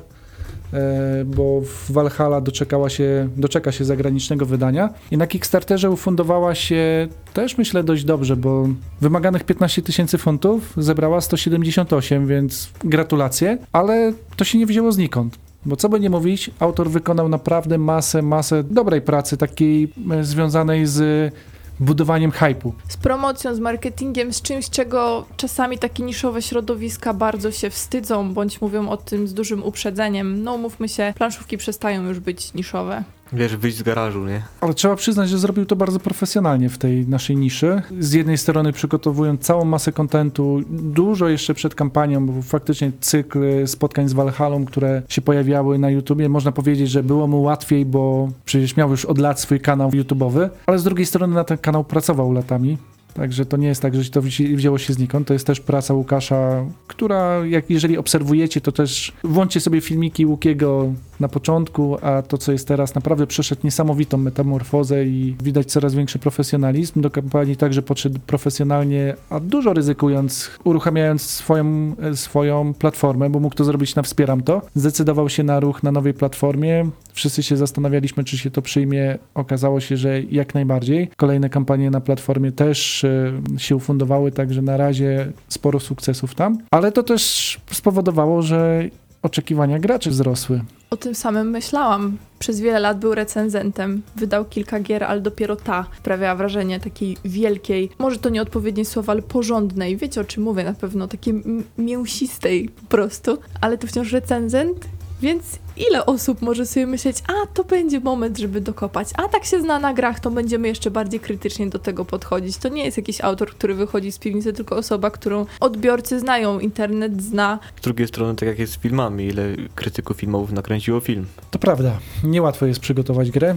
[1.26, 7.58] bo w Valhalla doczekała się, doczeka się zagranicznego wydania i na Kickstarterze ufundowała się też
[7.58, 8.68] myślę dość dobrze, bo
[9.02, 15.38] wymaganych 15 tysięcy funtów zebrała 178, więc gratulacje, ale to się nie wzięło znikąd.
[15.66, 20.86] Bo co by nie mówić, autor wykonał naprawdę masę, masę dobrej pracy, takiej e, związanej
[20.86, 21.34] z
[21.80, 22.74] budowaniem hypu.
[22.88, 28.62] Z promocją, z marketingiem, z czymś, czego czasami takie niszowe środowiska bardzo się wstydzą, bądź
[28.62, 30.44] mówią o tym z dużym uprzedzeniem.
[30.44, 33.04] No mówmy się, planszówki przestają już być niszowe.
[33.34, 34.42] Wiesz, wyjść z garażu, nie?
[34.62, 37.82] Ale trzeba przyznać, że zrobił to bardzo profesjonalnie w tej naszej niszy.
[38.00, 44.10] Z jednej strony przygotowując całą masę kontentu, dużo jeszcze przed kampanią, bo faktycznie cykl spotkań
[44.10, 48.78] z Valhallą, które się pojawiały na YouTubie, można powiedzieć, że było mu łatwiej, bo przecież
[48.78, 52.32] miał już od lat swój kanał YouTubeowy, ale z drugiej strony na ten kanał pracował
[52.32, 52.78] latami.
[53.14, 55.28] Także to nie jest tak, że to wzi- wzięło się znikąd.
[55.28, 60.94] To jest też praca Łukasza, która, jak jeżeli obserwujecie, to też włączcie sobie filmiki Łukiego
[61.20, 66.20] na początku, a to, co jest teraz, naprawdę przeszedł niesamowitą metamorfozę i widać coraz większy
[66.20, 67.02] profesjonalizm.
[67.02, 73.56] Do kampanii także podszedł profesjonalnie, a dużo ryzykując, uruchamiając swoją, e, swoją platformę, bo mógł
[73.56, 74.62] to zrobić na Wspieram To.
[74.76, 76.90] Zdecydował się na ruch na nowej platformie.
[77.14, 79.18] Wszyscy się zastanawialiśmy, czy się to przyjmie.
[79.34, 81.10] Okazało się, że jak najbardziej.
[81.18, 86.58] Kolejne kampanie na platformie też e, się ufundowały, także na razie sporo sukcesów tam.
[86.72, 88.90] Ale to też spowodowało, że
[89.26, 90.62] oczekiwania graczy wzrosły.
[90.90, 92.18] O tym samym myślałam.
[92.40, 97.90] Przez wiele lat był recenzentem, wydał kilka gier, ale dopiero ta sprawiała wrażenie takiej wielkiej,
[98.00, 99.98] może to nieodpowiednie słowo, ale porządnej.
[99.98, 101.34] Wiecie o czym mówię na pewno, takiej
[101.78, 104.78] mięsistej po prostu, ale to wciąż recenzent,
[105.22, 109.62] więc ile osób może sobie myśleć, a to będzie moment, żeby dokopać, a tak się
[109.62, 112.58] zna na grach, to będziemy jeszcze bardziej krytycznie do tego podchodzić.
[112.58, 117.24] To nie jest jakiś autor, który wychodzi z piwnicy, tylko osoba, którą odbiorcy znają, internet
[117.24, 119.44] zna, Z drugiej strony, tak jak jest z filmami, ile
[119.76, 121.26] krytyków filmowych nakręciło film.
[121.52, 123.56] To prawda, niełatwo jest przygotować grę.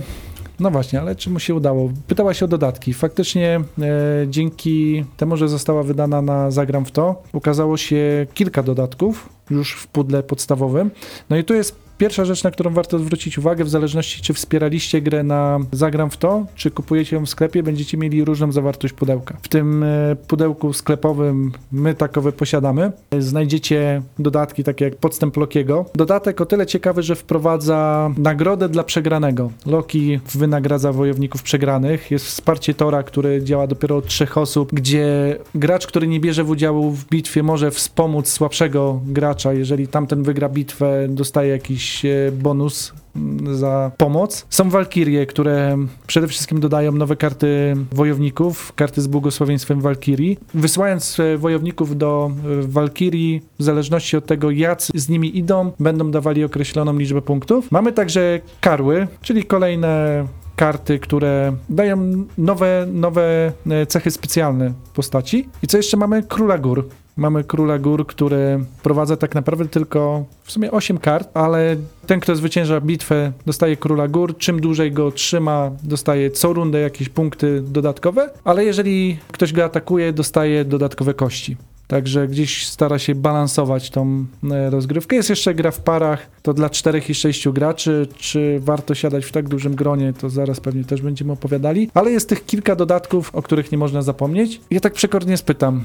[0.61, 1.91] No właśnie, ale czy mu się udało?
[2.07, 2.95] Pytałaś o dodatki.
[2.95, 9.29] Faktycznie e, dzięki temu, że została wydana na Zagram w to, ukazało się kilka dodatków
[9.51, 10.91] już w pudle podstawowym.
[11.31, 15.01] No i tu jest pierwsza rzecz, na którą warto zwrócić uwagę, w zależności czy wspieraliście
[15.03, 19.37] grę na Zagram w to, czy kupujecie ją w sklepie, będziecie mieli różną zawartość pudełka.
[19.43, 22.93] W tym e, pudełku sklepowym my takowe posiadamy.
[23.19, 25.85] Znajdziecie dodatki takie jak podstęp Lokiego.
[25.95, 29.51] Dodatek o tyle ciekawy, że wprowadza nagrodę dla przegranego.
[29.67, 32.11] Loki wynagradza wojowników przegranych.
[32.11, 36.51] Jest wsparcie Tora, który działa dopiero od trzech osób, gdzie gracz, który nie bierze w
[36.51, 39.53] udziału w bitwie, może wspomóc słabszego gracza.
[39.53, 44.47] Jeżeli tamten wygra bitwę, dostaje jakiś e, bonus mm, za pomoc.
[44.51, 50.39] Są walkirie, które przede wszystkim dodają nowe karty wojowników, karty z błogosławieństwem walkirii.
[50.55, 56.11] Wysyłając e, wojowników do e, walkirii, w zależności od tego, jacy z nimi idą, będą
[56.11, 57.71] dawali określoną liczbę punktów.
[57.73, 60.25] Mamy także karły, czyli kolejne
[60.57, 63.53] karty, które dają nowe, nowe
[63.89, 65.49] cechy specjalne postaci.
[65.63, 66.23] I co jeszcze mamy?
[66.23, 66.89] Króla Gór.
[67.19, 71.77] Mamy Króla Gór, który prowadza tak naprawdę tylko w sumie 8 kart, ale
[72.07, 74.37] ten, kto zwycięża bitwę, dostaje Króla Gór.
[74.37, 80.13] Czym dłużej go trzyma, dostaje co rundę jakieś punkty dodatkowe, ale jeżeli ktoś go atakuje,
[80.13, 81.57] dostaje dodatkowe kości.
[81.87, 85.17] Także gdzieś stara się balansować tą e, rozgrywkę.
[85.17, 88.07] Jest jeszcze gra w parach, to dla czterech i sześciu graczy.
[88.17, 91.91] Czy warto siadać w tak dużym gronie, to zaraz pewnie też będziemy opowiadali.
[91.95, 94.61] Ale jest tych kilka dodatków, o których nie można zapomnieć.
[94.71, 95.83] Ja tak przekornie spytam,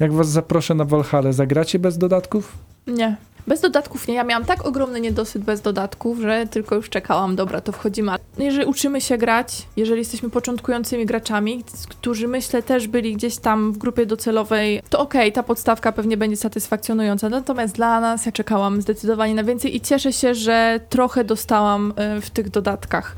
[0.00, 2.58] jak was zaproszę na Valhalla, zagracie bez dodatków?
[2.86, 3.16] Nie.
[3.46, 4.14] Bez dodatków nie.
[4.14, 8.12] Ja miałam tak ogromny niedosyt bez dodatków, że tylko już czekałam, dobra, to wchodzimy.
[8.38, 13.78] Jeżeli uczymy się grać, jeżeli jesteśmy początkującymi graczami, którzy myślę też byli gdzieś tam w
[13.78, 17.28] grupie docelowej, to okej, ta podstawka pewnie będzie satysfakcjonująca.
[17.28, 22.20] Natomiast dla nas ja czekałam zdecydowanie na więcej i cieszę się, że trochę dostałam y,
[22.20, 23.16] w tych dodatkach,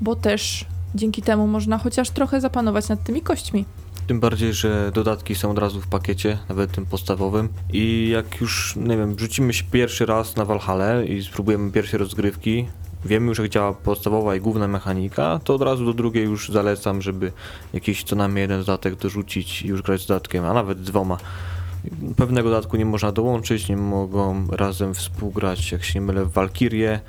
[0.00, 0.64] bo też
[0.94, 3.64] dzięki temu można chociaż trochę zapanować nad tymi kośćmi.
[4.10, 7.48] Tym bardziej, że dodatki są od razu w pakiecie, nawet tym podstawowym.
[7.72, 12.66] I jak już, nie wiem, rzucimy się pierwszy raz na Valhalla i spróbujemy pierwsze rozgrywki,
[13.04, 17.02] wiemy już jak działa podstawowa i główna mechanika, to od razu do drugiej już zalecam,
[17.02, 17.32] żeby
[17.72, 21.16] jakiś co najmniej jeden dodatek dorzucić i już grać z dodatkiem, a nawet dwoma.
[22.16, 27.00] Pewnego dodatku nie można dołączyć, nie mogą razem współgrać, jak się nie mylę, Walkirie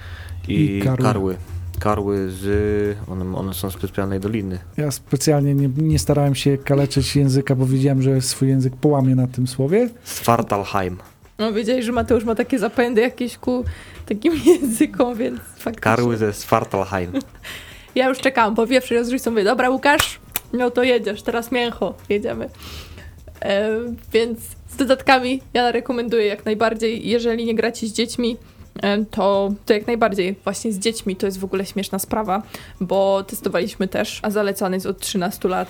[0.48, 1.04] i, I karły.
[1.04, 1.38] karły.
[1.82, 2.98] Karły z...
[3.10, 4.60] One, one są z specjalnej doliny.
[4.78, 9.28] Ja specjalnie nie, nie starałem się kaleczyć języka, bo wiedziałem, że swój język połamię na
[9.28, 9.90] tym słowie.
[10.04, 10.98] Svartalheim.
[11.40, 13.64] No wiedziałeś, że Mateusz ma takie zapędy jakieś ku
[14.06, 15.82] takim językom, więc faktycznie.
[15.82, 17.12] Karły ze Svartalheim.
[17.96, 20.20] Ja już czekałam, po pierwszej rozgrzewce mówię, dobra Łukasz,
[20.54, 22.50] no to jedziesz, teraz mięcho, jedziemy.
[23.42, 23.70] E,
[24.14, 24.40] więc
[24.70, 28.38] z dodatkami ja rekomenduję jak najbardziej, jeżeli nie gracie z dziećmi,
[29.12, 32.44] to, to jak najbardziej właśnie z dziećmi to jest w ogóle śmieszna sprawa,
[32.82, 35.68] bo testowaliśmy też, a zalecany jest od 13 lat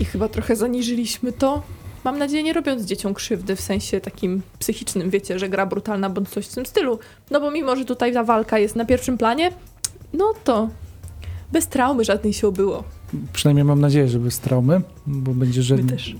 [0.00, 1.62] i chyba trochę zaniżyliśmy to.
[2.04, 6.28] Mam nadzieję, nie robiąc dzieciom krzywdy w sensie takim psychicznym, wiecie, że gra brutalna bądź
[6.28, 6.98] coś w tym stylu.
[7.30, 9.52] No bo mimo, że tutaj ta walka jest na pierwszym planie,
[10.12, 10.68] no to
[11.52, 12.84] bez traumy żadnej się obyło.
[13.32, 16.16] Przynajmniej mam nadzieję, że bez traumy, bo będzie, że My też.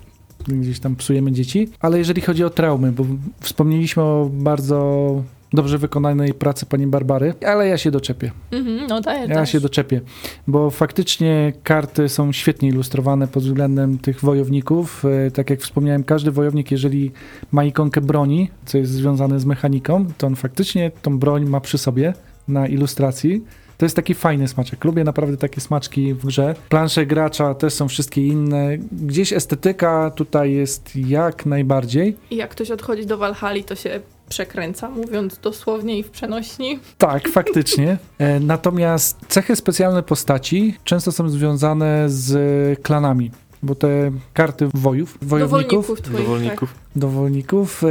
[0.49, 1.69] gdzieś tam psujemy dzieci.
[1.81, 3.05] Ale jeżeli chodzi o traumy, bo
[3.41, 8.31] wspomnieliśmy o bardzo dobrze wykonanej pracy pani Barbary, ale ja się doczepię.
[8.53, 9.51] Mhm, no daję Ja też.
[9.53, 10.01] się doczepię,
[10.47, 15.05] bo faktycznie karty są świetnie ilustrowane pod względem tych wojowników.
[15.27, 17.13] E, Tak jak wspomniałem, każdy wojownik, jeżeli
[17.53, 21.79] ma ikonkę broni, co jest związane z mechaniką, to on faktycznie tą broń ma przy
[21.79, 22.15] sobie
[22.49, 23.45] na ilustracji.
[23.79, 24.85] To jest taki fajny smaczek.
[24.85, 26.55] Lubię naprawdę takie smaczki w grze.
[26.69, 28.79] Plansze gracza też są wszystkie inne.
[28.93, 32.17] Gdzieś estetyka tutaj jest jak najbardziej.
[32.31, 36.79] I jak ktoś odchodzi do Walhali, to się przekręca, mówiąc dosłownie i w przenośni.
[36.99, 37.99] Tak, faktycznie.
[38.19, 43.31] E, Natomiast cechy specjalne postaci często są związane z klanami,
[43.63, 46.19] bo te karty wojów, wojowników, Dowolników twoich.
[46.27, 46.75] Dowolników.
[46.97, 47.87] dowolników, e,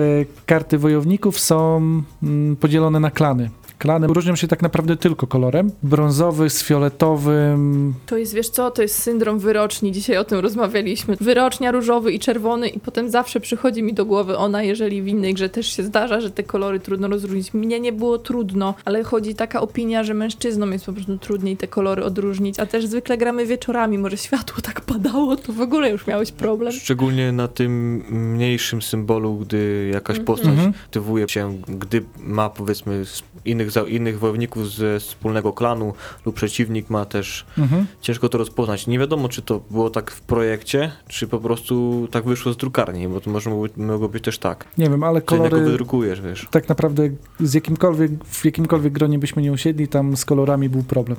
[0.45, 1.77] karty wojowników są
[2.23, 3.49] mm, podzielone na klany.
[3.85, 5.71] Klany różnią się tak naprawdę tylko kolorem.
[5.83, 7.93] Brązowy z fioletowym.
[8.05, 9.91] To jest, wiesz co, to jest syndrom wyroczni.
[9.91, 11.17] Dzisiaj o tym rozmawialiśmy.
[11.21, 15.33] Wyrocznia różowy i czerwony i potem zawsze przychodzi mi do głowy ona, jeżeli w innej
[15.33, 17.53] grze też się zdarza, że te kolory trudno rozróżnić.
[17.53, 21.67] Mnie nie było trudno, ale chodzi taka opinia, że mężczyznom jest po prostu trudniej te
[21.67, 26.07] kolory odróżnić, a też zwykle gramy wieczorami, może światło tak padało, to w ogóle już
[26.07, 26.73] miałeś problem.
[26.73, 30.25] Szczególnie na tym mniejszym symbolu, gdy jakaś Mhm.
[30.25, 30.73] postać Mhm.
[30.85, 35.93] aktywuje się, gdy ma powiedzmy s- innych, za- innych wojowników ze wspólnego klanu
[36.25, 37.85] lub przeciwnik ma też, Mhm.
[38.01, 38.87] ciężko to rozpoznać.
[38.87, 43.07] Nie wiadomo, czy to było tak w projekcie, czy po prostu tak wyszło z drukarni,
[43.07, 44.65] bo to może mogło, być też tak.
[44.77, 46.47] Nie wiem, ale kolory wydrukujesz, wiesz.
[46.51, 47.09] tak naprawdę
[47.39, 51.17] z jakimkolwiek, w jakimkolwiek gronie byśmy nie usiedli, tam z kolorami był problem.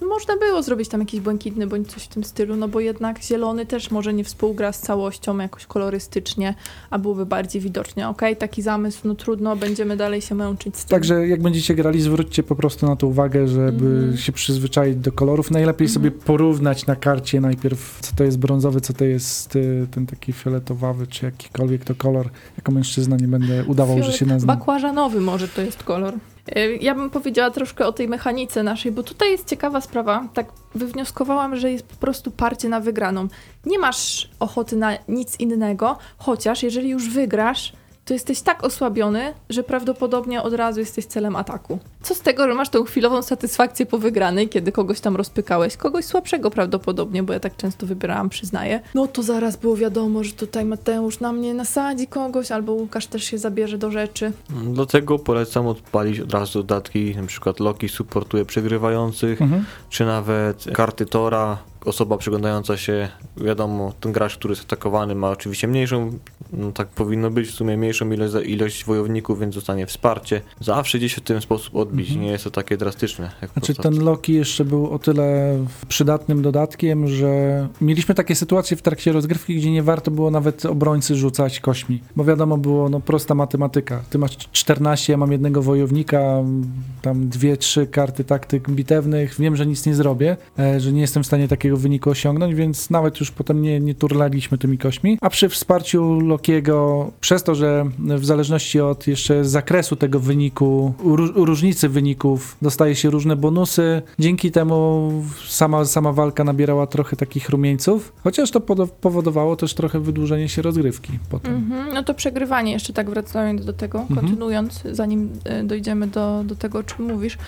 [0.00, 3.66] Można było zrobić tam jakiś błękitny bądź coś w tym stylu, no bo jednak zielony
[3.66, 6.54] też może nie współgra z całością jakoś kolorystycznie,
[6.90, 8.08] a byłoby bardziej widocznie.
[8.08, 10.88] Okej, taki zamysł, no trudno, będziemy dalej się męczyć z tym.
[10.98, 14.16] Także jak będziecie grali, zwróćcie po prostu na to uwagę, żeby Mhm.
[14.16, 15.50] się przyzwyczaić do kolorów.
[15.50, 15.94] Najlepiej Mhm.
[15.94, 20.32] sobie porównać na karcie najpierw, co to jest brązowy, co to jest y, ten taki
[20.32, 22.28] fioletowawy, czy jakikolwiek to kolor.
[22.56, 24.58] Jako mężczyzna nie będę udawał, że się naznam.
[24.58, 26.14] Bakłażanowy może to jest kolor.
[26.56, 30.28] Y, Ja bym powiedziała troszkę o tej mechanice naszej, bo tutaj jest ciekawa sprawa.
[30.34, 33.28] Tak wywnioskowałam, że jest po prostu parcie na wygraną.
[33.66, 37.72] Nie masz ochoty na nic innego, chociaż jeżeli już wygrasz,
[38.06, 41.78] to jesteś tak osłabiony, że prawdopodobnie od razu jesteś celem ataku.
[42.02, 45.76] Co z tego, że masz tą chwilową satysfakcję po wygranej, kiedy kogoś tam rozpykałeś?
[45.76, 48.80] Kogoś słabszego prawdopodobnie, bo ja tak często wybierałam, przyznaję.
[48.94, 53.24] No to zaraz było wiadomo, że tutaj Mateusz na mnie nasadzi kogoś, albo Łukasz też
[53.24, 54.32] się zabierze do rzeczy.
[54.72, 59.64] Dlatego polecam odpalić od razu dodatki, na przykład Loki supportuje przegrywających, Mhm.
[59.90, 65.68] czy nawet karty Tora, osoba przyglądająca się, wiadomo, ten gracz, który jest atakowany ma oczywiście
[65.68, 66.10] mniejszą,
[66.52, 70.40] no tak powinno być, w sumie mniejszą ilość, ilość wojowników, więc dostanie wsparcie.
[70.60, 72.26] Zawsze gdzieś w ten sposób odbić, Mhm.
[72.26, 73.30] nie jest to takie drastyczne.
[73.42, 78.82] Jak Znaczy ten Loki jeszcze był o tyle przydatnym dodatkiem, że mieliśmy takie sytuacje w
[78.82, 83.34] trakcie rozgrywki, gdzie nie warto było nawet obrońcy rzucać kośmi, bo wiadomo było, no prosta
[83.34, 84.02] matematyka.
[84.10, 86.42] Ty masz 14, ja mam jednego wojownika,
[87.02, 91.22] tam dwie, trzy karty taktyk bitewnych, wiem, że nic nie zrobię, e, że nie jestem
[91.22, 95.18] w stanie takiego wyniku osiągnąć, więc nawet już potem nie, nie turlaliśmy tymi kośmi.
[95.20, 101.44] A przy wsparciu Lokiego, przez to, że w zależności od jeszcze zakresu tego wyniku, ró-
[101.44, 105.12] różnicy wyników, dostaje się różne bonusy, dzięki temu
[105.48, 108.60] sama, sama walka nabierała trochę takich rumieńców, chociaż to
[109.00, 111.54] powodowało też trochę wydłużenie się rozgrywki potem.
[111.54, 111.94] Mhm.
[111.94, 114.20] No to przegrywanie, jeszcze tak wracając do tego, Mhm.
[114.20, 117.38] kontynuując, zanim e, dojdziemy do, do tego, o czym mówisz,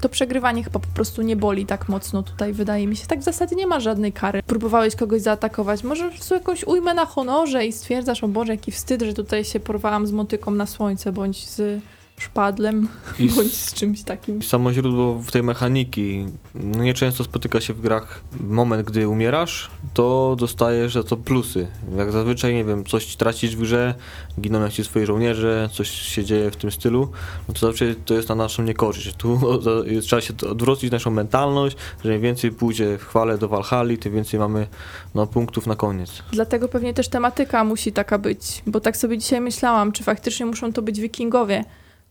[0.00, 3.06] to przegrywanie chyba po prostu nie boli tak mocno tutaj, wydaje mi się.
[3.06, 4.42] Tak w zasadzie nie ma żadnej kary.
[4.42, 9.02] Próbowałeś kogoś zaatakować, może prostu jakąś ujmę na honorze i stwierdzasz, o Boże, jaki wstyd,
[9.02, 11.80] że tutaj się porwałam z motyką na słońce, bądź z
[12.18, 14.42] szpadlem, I bądź z czymś takim.
[14.42, 16.26] Samo źródło w tej mechaniki.
[16.54, 21.66] No nieczęsto spotyka się w grach moment, gdy umierasz, to dostajesz za to plusy.
[21.96, 23.94] Jak zazwyczaj, nie wiem, coś tracisz w grze,
[24.40, 27.08] giną jak ci swoi żołnierze, coś się dzieje w tym stylu,
[27.48, 29.14] no to zawsze to jest na naszą niekorzyść.
[29.16, 29.40] Tu
[30.06, 34.40] trzeba się odwrócić naszą mentalność, że im więcej pójdzie w chwale do Walhali, tym więcej
[34.40, 34.66] mamy
[35.14, 36.22] no, punktów na koniec.
[36.32, 40.72] Dlatego pewnie też tematyka musi taka być, bo tak sobie dzisiaj myślałam, czy faktycznie muszą
[40.72, 41.64] to być wikingowie.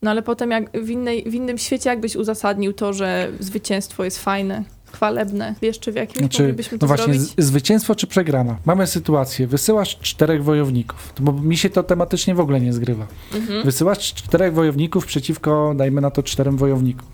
[0.04, 4.24] No ale potem jak w, innej, w innym świecie jakbyś uzasadnił to, że zwycięstwo jest
[4.24, 4.64] fajne,
[4.94, 5.56] chwalebne.
[5.62, 7.34] Wiesz, czy w jakim Znaczy, moglibyśmy no to właśnie, zrobić?
[7.38, 8.58] zwycięstwo czy przegrana?
[8.66, 13.08] Mamy sytuację, wysyłasz czterech wojowników, bo mi się to tematycznie w ogóle nie zgrywa.
[13.34, 13.64] Mhm.
[13.64, 17.08] Wysyłasz czterech wojowników przeciwko, dajmy na to, czterem wojownikom.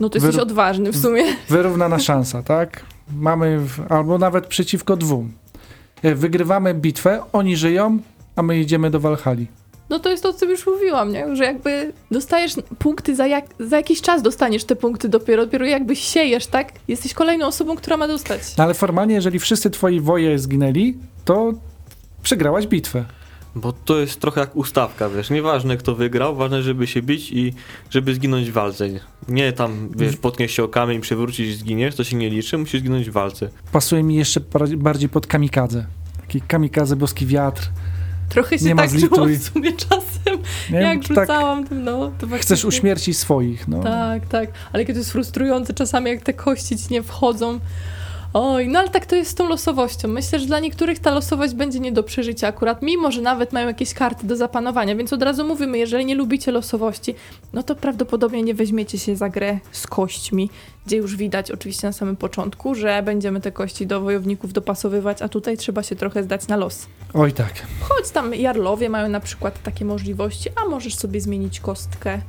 [0.00, 1.22] No to jesteś odważny w sumie.
[1.48, 2.84] Wyrównana szansa, tak?
[3.16, 5.32] Mamy, w, albo nawet przeciwko dwóm.
[6.02, 7.98] E, Wygrywamy bitwę, oni żyją,
[8.36, 9.46] a my idziemy do Walhali.
[9.92, 11.36] No to jest to, co już mówiłam, nie?
[11.36, 15.96] że jakby dostajesz punkty, za, jak, za jakiś czas dostaniesz te punkty dopiero, dopiero jakby
[15.96, 16.72] siejesz, tak?
[16.88, 18.56] Jesteś kolejną osobą, która ma dostać.
[18.58, 21.52] No ale formalnie, jeżeli wszyscy twoi woje zginęli, to
[22.22, 23.04] przegrałaś bitwę.
[23.54, 27.54] Bo to jest trochę jak ustawka, wiesz, nieważne kto wygrał, ważne żeby się bić i
[27.90, 28.88] żeby zginąć w walce.
[29.28, 32.80] Nie tam, wiesz, potkniesz się o kamień, przewrócić i zginiesz, to się nie liczy, musisz
[32.80, 33.48] zginąć w walce.
[33.72, 34.40] Pasuje mi jeszcze
[34.76, 35.86] bardziej pod kamikadze.
[36.20, 37.70] Taki kamikadze, boski wiatr.
[38.28, 40.38] Trochę się Nie tak czułam w sumie czasem,
[40.70, 40.78] Nie?
[40.78, 42.12] jak tak rzucałam tym, no.
[42.18, 43.82] To chcesz uśmiercić swoich, no.
[43.82, 44.50] Tak, tak.
[44.72, 47.60] Ale kiedy to jest frustrujące czasami, jak te kości ci nie wchodzą.
[48.34, 50.08] Oj, no ale tak to jest z tą losowością.
[50.08, 53.66] Myślę, że dla niektórych ta losowość będzie nie do przeżycia akurat, mimo że nawet mają
[53.66, 57.14] jakieś karty do zapanowania, więc od razu mówimy, jeżeli nie lubicie losowości,
[57.52, 60.50] no to prawdopodobnie nie weźmiecie się za grę z kośćmi,
[60.86, 65.28] gdzie już widać oczywiście na samym początku, że będziemy te kości do wojowników dopasowywać, a
[65.28, 66.86] tutaj trzeba się trochę zdać na los.
[67.14, 67.52] Oj tak.
[67.80, 72.20] Choć tam jarlowie mają na przykład takie możliwości, a możesz sobie zmienić kostkę,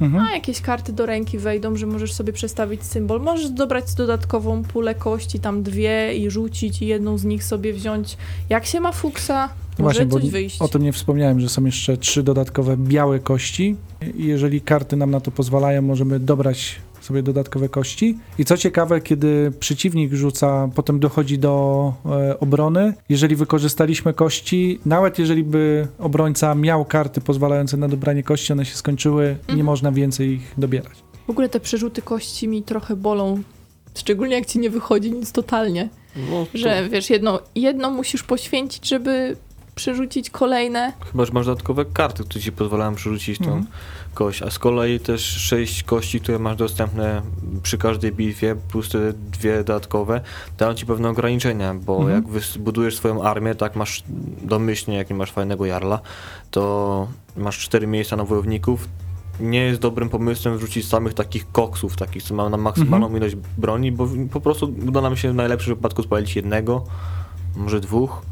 [0.00, 0.24] Mhm.
[0.26, 3.20] a jakieś karty do ręki wejdą, że możesz sobie przestawić symbol.
[3.20, 8.16] Możesz dobrać dodatkową pulę kości, tam dwie i rzucić i jedną z nich sobie wziąć.
[8.50, 10.62] Jak się ma fuksa, może Właśnie, coś wyjść.
[10.62, 13.76] o tym nie wspomniałem, że są jeszcze trzy dodatkowe białe kości.
[14.16, 18.18] I jeżeli karty nam na to pozwalają, możemy dobrać sobie dodatkowe kości.
[18.38, 25.18] I co ciekawe, kiedy przeciwnik rzuca, potem dochodzi do e, obrony, jeżeli wykorzystaliśmy kości, nawet
[25.18, 29.64] jeżeli by obrońca miał karty pozwalające na dobranie kości, one się skończyły, nie Mhm.
[29.66, 30.92] można więcej ich dobierać.
[31.26, 33.42] W ogóle te przerzuty kości mi trochę bolą.
[33.98, 35.88] Szczególnie jak ci nie wychodzi nic totalnie.
[36.30, 39.36] No, to Że wiesz, jedno, jedno musisz poświęcić, żeby
[39.74, 40.92] przerzucić kolejne.
[41.12, 43.66] Chyba, że masz dodatkowe karty, które ci pozwalają przerzucić tą Mhm.
[44.14, 47.22] kość, a z kolei też sześć kości, które masz dostępne
[47.62, 50.20] przy każdej bitwie, plus te dwie dodatkowe,
[50.58, 52.14] dają ci pewne ograniczenia, bo Mhm.
[52.14, 54.02] jak wybudujesz swoją armię, tak masz
[54.42, 56.00] domyślnie, jak nie masz fajnego jarla,
[56.50, 57.06] to
[57.36, 58.88] masz cztery miejsca na wojowników,
[59.40, 63.22] nie jest dobrym pomysłem wrzucić samych takich koksów, takich, co mają na maksymalną Mhm.
[63.22, 66.84] ilość broni, bo po prostu uda nam się w najlepszym wypadku spalić jednego,
[67.56, 68.22] może dwóch,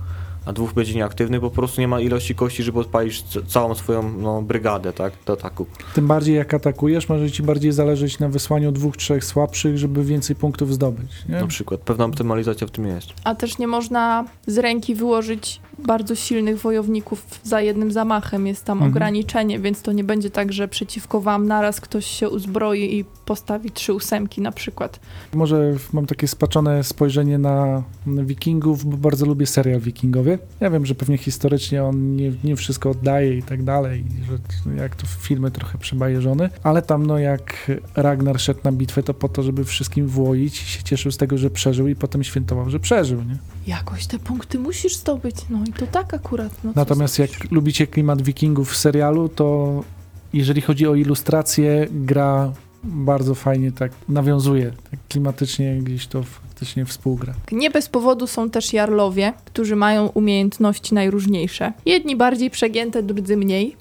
[0.46, 4.42] a dwóch będzie nieaktywny, po prostu nie ma ilości kości, żeby odpalić całą swoją no,
[4.42, 5.66] brygadę, tak, do ataku.
[5.94, 10.36] Tym bardziej jak atakujesz, może ci bardziej zależeć na wysłaniu dwóch, trzech słabszych, żeby więcej
[10.36, 11.10] punktów zdobyć.
[11.28, 11.40] Nie?
[11.40, 11.80] Na przykład.
[11.80, 13.08] Pewna optymalizacja w tym jest.
[13.24, 18.46] A też nie można z ręki wyłożyć bardzo silnych wojowników za jednym zamachem.
[18.46, 18.92] Jest tam Mhm.
[18.92, 23.70] ograniczenie, więc to nie będzie tak, że przeciwko wam naraz ktoś się uzbroi i postawi
[23.70, 25.00] trzy ósemki na przykład.
[25.34, 30.31] Może mam takie spaczone spojrzenie na wikingów, bo bardzo lubię serial Wikingowie.
[30.32, 30.52] Siebie.
[30.60, 34.96] Ja wiem, że pewnie historycznie on nie, nie wszystko oddaje i tak dalej, że jak
[34.96, 39.42] to filmy trochę przebajeżone, ale tam no jak Ragnar szedł na bitwę, to po to,
[39.42, 43.22] żeby wszystkim włoić i się cieszył z tego, że przeżył i potem świętował, że przeżył,
[43.22, 43.36] nie?
[43.66, 46.64] Jakoś te punkty musisz zdobyć, no i to tak akurat.
[46.64, 47.50] No, Natomiast jak zrobisz?
[47.50, 49.80] lubicie klimat wikingów w serialu, to
[50.32, 52.52] jeżeli chodzi o ilustrację, gra
[52.84, 56.22] bardzo fajnie tak nawiązuje, tak klimatycznie gdzieś to
[56.62, 57.34] faktycznie współgra.
[57.52, 61.72] Nie bez powodu są też jarlowie, którzy mają umiejętności najróżniejsze.
[61.86, 63.76] Jedni bardziej przegięte, drudzy mniej.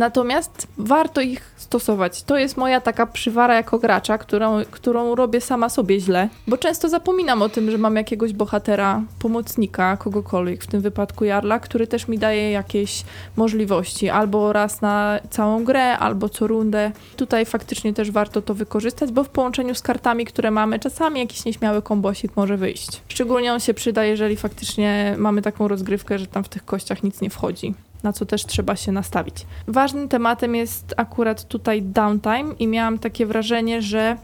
[0.00, 2.22] Natomiast warto ich stosować.
[2.22, 6.88] To jest moja taka przywara jako gracza, którą, którą robię sama sobie źle, bo często
[6.88, 12.08] zapominam o tym, że mam jakiegoś bohatera, pomocnika, kogokolwiek, w tym wypadku Jarla, który też
[12.08, 13.04] mi daje jakieś
[13.36, 16.92] możliwości, albo raz na całą grę, albo co rundę.
[17.16, 21.44] Tutaj faktycznie też warto to wykorzystać, bo w połączeniu z kartami, które mamy, czasami jakiś
[21.44, 23.02] nieśmiały kombosik może wyjść.
[23.08, 27.20] Szczególnie on się przyda, jeżeli faktycznie mamy taką rozgrywkę, że tam w tych kościach nic
[27.20, 27.74] nie wchodzi.
[28.02, 29.34] Na co też trzeba się nastawić.
[29.68, 34.16] Ważnym tematem jest akurat tutaj downtime, i miałam takie wrażenie, że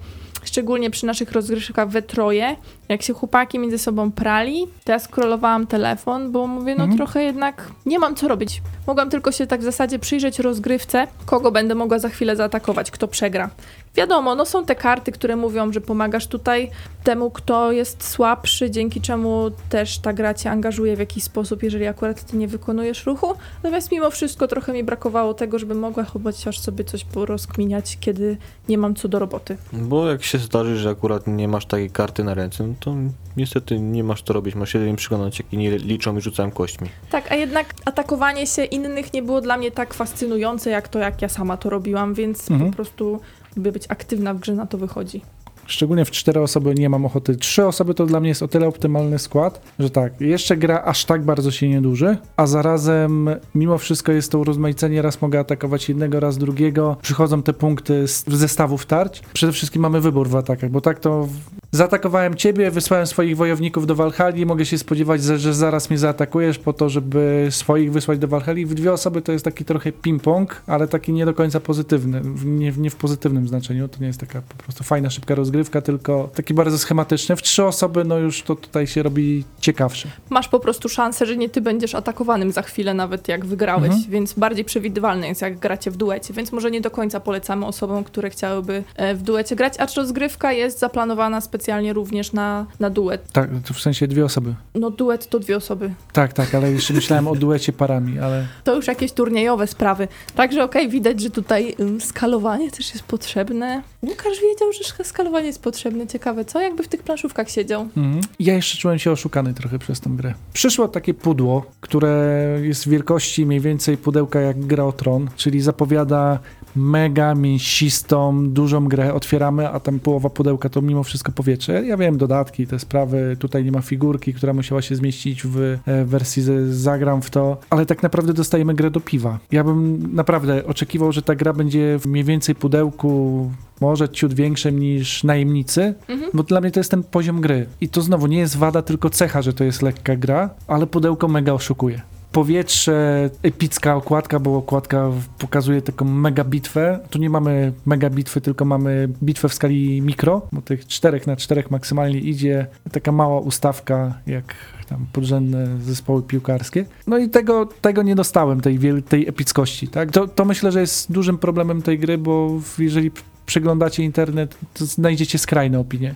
[0.45, 2.57] szczególnie przy naszych rozgrywkach we troje,
[2.89, 6.97] jak się chłopaki między sobą prali, to ja scrollowałam telefon, bo mówię, no Mhm.
[6.97, 8.63] trochę jednak nie mam co robić.
[8.87, 13.09] Mogłam tylko się tak w zasadzie przyjrzeć rozgrywce, kogo będę mogła za chwilę zaatakować, kto
[13.09, 13.51] przegra.
[13.97, 16.71] Wiadomo, no są te karty, które mówią, że pomagasz tutaj
[17.05, 21.87] temu, kto jest słabszy, dzięki czemu też ta gra cię angażuje w jakiś sposób, jeżeli
[21.87, 23.35] akurat ty nie wykonujesz ruchu.
[23.63, 28.37] Natomiast mimo wszystko trochę mi brakowało tego, żeby mogła chociaż sobie coś porozkminiać, kiedy
[28.69, 29.57] nie mam co do roboty.
[29.73, 32.95] Bo jak się zdarzy, że akurat nie masz takiej karty na ręce, no to
[33.37, 34.55] niestety nie masz to robić.
[34.55, 36.89] Masz się do nim przyglądać, jak inni liczą i rzucają kośćmi.
[37.11, 41.23] Tak, a jednak atakowanie się innych nie było dla mnie tak fascynujące, jak to, jak
[41.23, 42.71] ja sama to robiłam, więc Mhm.
[42.71, 43.21] po prostu
[43.57, 45.23] być aktywna w grze, na to wychodzi.
[45.67, 47.37] Szczególnie w cztery osoby nie mam ochoty.
[47.37, 51.05] Trzy osoby to dla mnie jest o tyle optymalny skład, że tak, jeszcze gra aż
[51.05, 55.89] tak bardzo się nie duży, a zarazem mimo wszystko jest to urozmaicenie, raz mogę atakować
[55.89, 59.23] jednego, raz drugiego, przychodzą te punkty z zestawów tarć.
[59.33, 61.29] Przede wszystkim mamy wybór w atakach, bo tak to
[61.73, 66.73] zaatakowałem ciebie, wysłałem swoich wojowników do Walhali, mogę się spodziewać, że, zaraz mnie zaatakujesz po
[66.73, 68.67] to, żeby swoich wysłać do Walhali.
[68.67, 72.73] W dwie osoby to jest taki trochę ping-pong, ale taki nie do końca pozytywny, nie,
[72.77, 76.55] nie w pozytywnym znaczeniu, to nie jest taka po prostu fajna, szybka rozgrywka, tylko taki
[76.55, 77.37] bardzo schematyczny.
[77.37, 80.09] W trzy osoby, no już to tutaj się robi ciekawsze.
[80.31, 84.03] Masz po prostu szansę, że nie ty będziesz atakowanym za chwilę, nawet jak wygrałeś, Mhm.
[84.09, 88.05] więc bardziej przewidywalne jest, jak gracie w duecie, więc może nie do końca polecamy osobom,
[88.05, 93.33] które chciałyby e, w duecie grać, acz rozgrywka jest zaplanowana specjalnie również na, na duet.
[93.33, 94.55] Tak, to w sensie dwie osoby.
[94.75, 95.91] No duet to dwie osoby.
[96.13, 100.09] Tak, tak, ale jeszcze myślałem o duecie parami, ale To już jakieś turniejowe sprawy.
[100.35, 103.83] Także okej, widać, że tutaj skalowanie też jest potrzebne.
[104.03, 106.07] Łukasz wiedział, że sk- skalowanie jest potrzebne.
[106.07, 106.61] Ciekawe, co?
[106.61, 107.83] Jakby w tych planszówkach siedział.
[107.83, 108.21] Mhm.
[108.41, 110.35] Ja jeszcze czułem się oszukany trochę przez tą grę.
[110.53, 116.39] Przyszło takie pudło, które jest wielkości mniej więcej pudełka jak gra o tron, czyli zapowiada
[116.77, 119.15] mega mięsistą, dużą grę.
[119.15, 121.87] Otwieramy, a tam połowa pudełka to mimo wszystko powietrze.
[121.87, 126.05] Ja wiem, dodatki, te sprawy, tutaj nie ma figurki, która musiała się zmieścić w e,
[126.05, 129.39] wersji z, zagram w to, ale tak naprawdę dostajemy grę do piwa.
[129.53, 134.79] Ja bym naprawdę oczekiwał, że ta gra będzie w mniej więcej pudełku może ciut większym
[134.81, 136.31] niż najemnicy, Mhm.
[136.35, 137.67] bo dla mnie to jest ten poziom gry.
[137.81, 141.29] I to znowu nie jest wada, tylko cecha, że to jest lekka gra, ale pudełko
[141.29, 142.01] mega oszukuje.
[142.37, 147.01] Powietrze, epicka okładka, bo okładka pokazuje taką mega bitwę.
[147.11, 151.37] Tu nie mamy mega bitwy, tylko mamy bitwę w skali mikro, bo tych czterech na
[151.37, 154.55] czterech maksymalnie idzie taka mała ustawka, jak
[154.89, 156.85] tam podrzędne zespoły piłkarskie.
[157.07, 158.79] No i tego, tego nie dostałem, tej,
[159.09, 159.89] tej epickości.
[159.89, 160.11] Tak?
[160.11, 163.11] To, to myślę, że jest dużym problemem tej gry, bo jeżeli
[163.47, 166.15] przeglądacie internet, to znajdziecie skrajne opinie.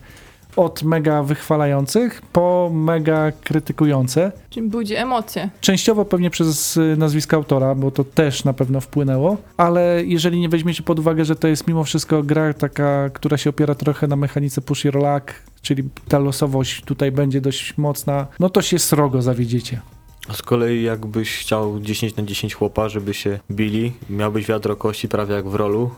[0.56, 4.32] Od mega wychwalających po mega krytykujące.
[4.50, 5.50] Czyli budzi emocje.
[5.60, 10.48] Częściowo pewnie przez y, nazwisko autora, bo to też na pewno wpłynęło, ale jeżeli nie
[10.48, 14.16] weźmiecie pod uwagę, że to jest mimo wszystko gra taka, która się opiera trochę na
[14.16, 15.32] mechanice push your luck,
[15.62, 19.80] czyli ta losowość tutaj będzie dość mocna, no to się srogo zawiedziecie.
[20.28, 25.08] A z kolei jakbyś chciał 10 na 10 chłopa, żeby się bili, miałbyś wiadro kości
[25.08, 25.90] prawie jak w rolu,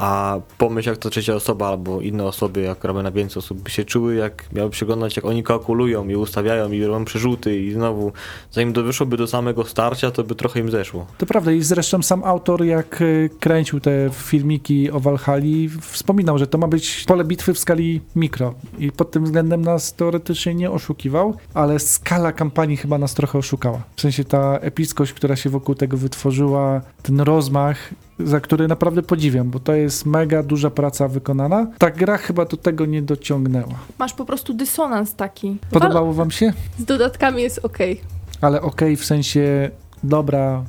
[0.00, 3.70] a pomyśl jak to trzecia osoba albo inne osoby, jak robią na więcej osób, by
[3.70, 8.12] się czuły jak miały przyglądać jak oni kalkulują i ustawiają i robią przerzuty i znowu
[8.50, 11.06] zanim to wyszłoby do samego starcia, to by trochę im zeszło.
[11.18, 16.46] To prawda i zresztą sam autor jak y, kręcił te filmiki o Walhali wspominał, że
[16.46, 20.70] to ma być pole bitwy w skali mikro i pod tym względem nas teoretycznie nie
[20.70, 23.82] oszukiwał, ale skala kampanii chyba nas trochę oszukała.
[23.96, 27.94] W sensie ta epickość, która się wokół tego wytworzyła, ten rozmach,
[28.24, 31.66] za który naprawdę podziwiam, bo to jest mega duża praca wykonana.
[31.78, 33.74] Ta gra chyba do tego nie dociągnęła.
[33.98, 35.58] Masz po prostu dysonans taki.
[35.70, 36.52] Podobało wam się?
[36.78, 38.00] Z dodatkami jest okej.
[38.40, 39.70] Ale okej, w sensie
[40.04, 40.64] dobra,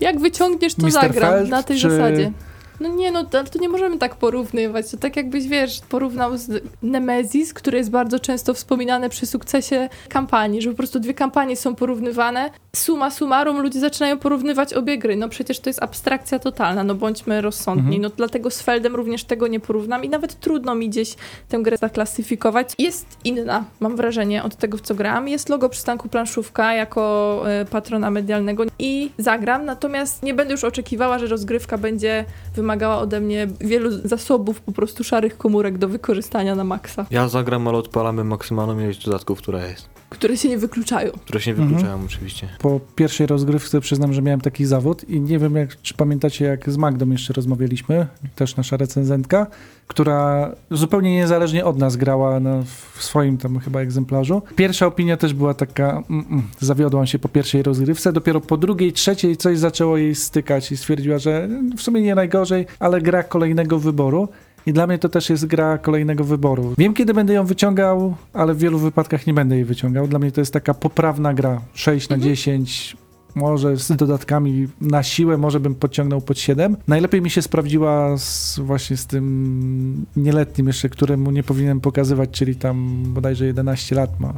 [0.00, 0.92] Jak wyciągniesz, to Mr.
[0.92, 2.32] zagram Feld, na tej czy- zasadzie.
[2.80, 4.90] No nie, no to, to nie możemy tak porównywać.
[4.90, 10.62] To tak jakbyś, wiesz, porównał z Nemesis, który jest bardzo często wspominany przy sukcesie kampanii,
[10.62, 12.50] że po prostu dwie kampanie są porównywane.
[12.76, 15.16] Suma summarum ludzie zaczynają porównywać obie gry.
[15.16, 17.96] No przecież to jest abstrakcja totalna, no bądźmy rozsądni.
[17.96, 18.02] Mhm.
[18.02, 21.14] No dlatego z Feldem również tego nie porównam i nawet trudno mi gdzieś
[21.48, 22.72] tę grę zaklasyfikować.
[22.78, 25.28] Jest inna, mam wrażenie, od tego, w co grałam.
[25.28, 31.18] Jest logo przystanku planszówka jako e, patrona medialnego i zagram, natomiast nie będę już oczekiwała,
[31.18, 32.63] że rozgrywka będzie wymagała
[32.98, 37.78] ode mnie wielu zasobów po prostu szarych komórek do wykorzystania na maksa, Ja zagram, ale
[37.78, 39.93] odpalamy maksymalną ilość dodatków, która jest.
[40.14, 41.10] Które się nie wykluczają.
[41.12, 41.68] Które się nie Mhm.
[41.68, 42.48] wykluczają oczywiście.
[42.58, 46.70] po pierwszej rozgrywce przyznam, że miałem taki zawód i nie wiem, jak, czy pamiętacie, jak
[46.70, 48.06] z Magdą jeszcze rozmawialiśmy,
[48.36, 49.46] też nasza recenzentka,
[49.86, 52.62] która zupełnie niezależnie od nas grała na,
[52.94, 54.42] w swoim tam chyba egzemplarzu.
[54.56, 58.92] Pierwsza opinia też była taka, mm, mm, zawiodłam się po pierwszej rozgrywce, dopiero po drugiej,
[58.92, 63.78] trzeciej coś zaczęło jej stykać i stwierdziła, że w sumie nie najgorzej, ale gra kolejnego
[63.78, 64.28] wyboru.
[64.66, 66.74] I dla mnie to też jest gra kolejnego wyboru.
[66.78, 70.08] Wiem, kiedy będę ją wyciągał, ale w wielu wypadkach nie będę jej wyciągał.
[70.08, 71.60] Dla mnie to jest taka poprawna gra.
[71.74, 72.96] 6 na 10,
[73.34, 76.76] może z dodatkami na siłę, może bym podciągnął pod 7.
[76.88, 82.56] Najlepiej mi się sprawdziła z, właśnie z tym nieletnim jeszcze, któremu nie powinienem pokazywać, czyli
[82.56, 84.34] tam bodajże 11 lat ma.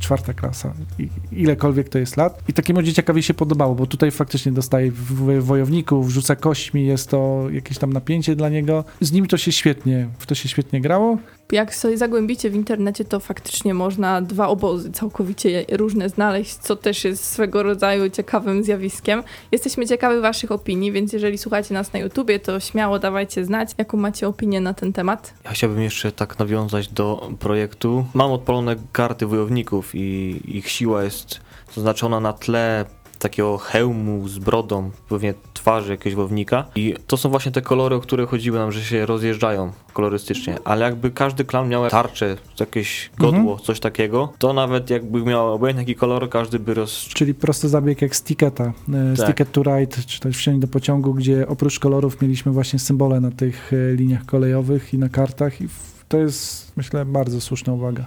[0.00, 2.42] Czwarta klasa, i ilekolwiek to jest lat.
[2.48, 4.92] I takiemu dzieciakowi się podobało, bo tutaj faktycznie dostaje
[5.40, 8.84] wojowników, rzuca kośćmi, jest to jakieś tam napięcie dla niego.
[9.00, 11.18] Z nim to się świetnie, w to się świetnie grało.
[11.52, 17.04] Jak sobie zagłębicie w internecie, to faktycznie można dwa obozy całkowicie różne znaleźć, co też
[17.04, 19.22] jest swego rodzaju ciekawym zjawiskiem.
[19.52, 23.96] Jesteśmy ciekawi waszych opinii, więc jeżeli słuchacie nas na YouTubie, to śmiało dawajcie znać, jaką
[23.96, 25.34] macie opinię na ten temat.
[25.44, 28.06] Ja chciałbym jeszcze tak nawiązać do projektu.
[28.14, 31.40] Mam odpalone karty wojowników i ich siła jest
[31.74, 32.84] zaznaczona na tle
[33.18, 35.34] takiego hełmu z brodą, pewnie
[35.68, 36.64] twarzy jakiegoś wojownika.
[36.74, 40.58] I to są właśnie te kolory, o które chodziły nam, że się rozjeżdżają kolorystycznie.
[40.64, 45.82] Ale jakby każdy klan miał tarczę, jakieś godło, coś takiego, to nawet jakby miał obojętnie
[45.82, 47.08] jaki kolor, każdy by roz...
[47.08, 49.26] Czyli prosty zabieg jak z Ticketa, e, Tak.
[49.26, 53.30] Ticket to Ride, czy też wsiąść do pociągu, gdzie oprócz kolorów mieliśmy właśnie symbole na
[53.30, 55.68] tych e, liniach kolejowych i na kartach i
[56.08, 58.06] to jest, myślę, bardzo słuszna uwaga.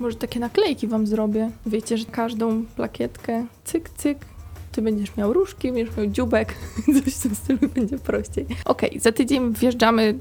[0.00, 1.50] Może takie naklejki wam zrobię.
[1.66, 4.29] Wiecie, że każdą plakietkę cyk, cyk.
[4.72, 6.54] Ty będziesz miał różki, będziesz miał dziubek,
[7.04, 8.46] coś w tym stylu będzie prościej.
[8.64, 10.14] Okej, za tydzień wjeżdżamy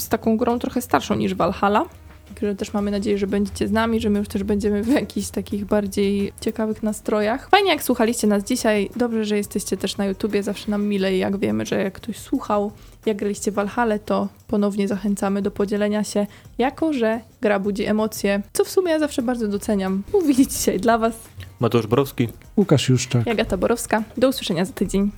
[0.00, 1.84] z taką grą trochę starszą niż Valhalla,
[2.34, 5.28] które też mamy nadzieję, że będziecie z nami, że my już też będziemy w jakichś
[5.28, 7.48] takich bardziej ciekawych nastrojach.
[7.48, 11.36] Fajnie jak słuchaliście nas dzisiaj, dobrze, że jesteście też na YouTubie, zawsze nam milej jak
[11.36, 12.72] wiemy, że jak ktoś słuchał,
[13.06, 16.26] jak graliście Valhalla, to ponownie zachęcamy do podzielenia się,
[16.58, 20.02] jako że gra budzi emocje, co w sumie ja zawsze bardzo doceniam.
[20.12, 21.14] Mówili dzisiaj dla Was
[21.64, 22.28] Mateusz Borowski.
[22.56, 23.26] Łukasz Juszczak.
[23.26, 24.02] Jagata Borowska.
[24.16, 25.10] Do usłyszenia za tydzień.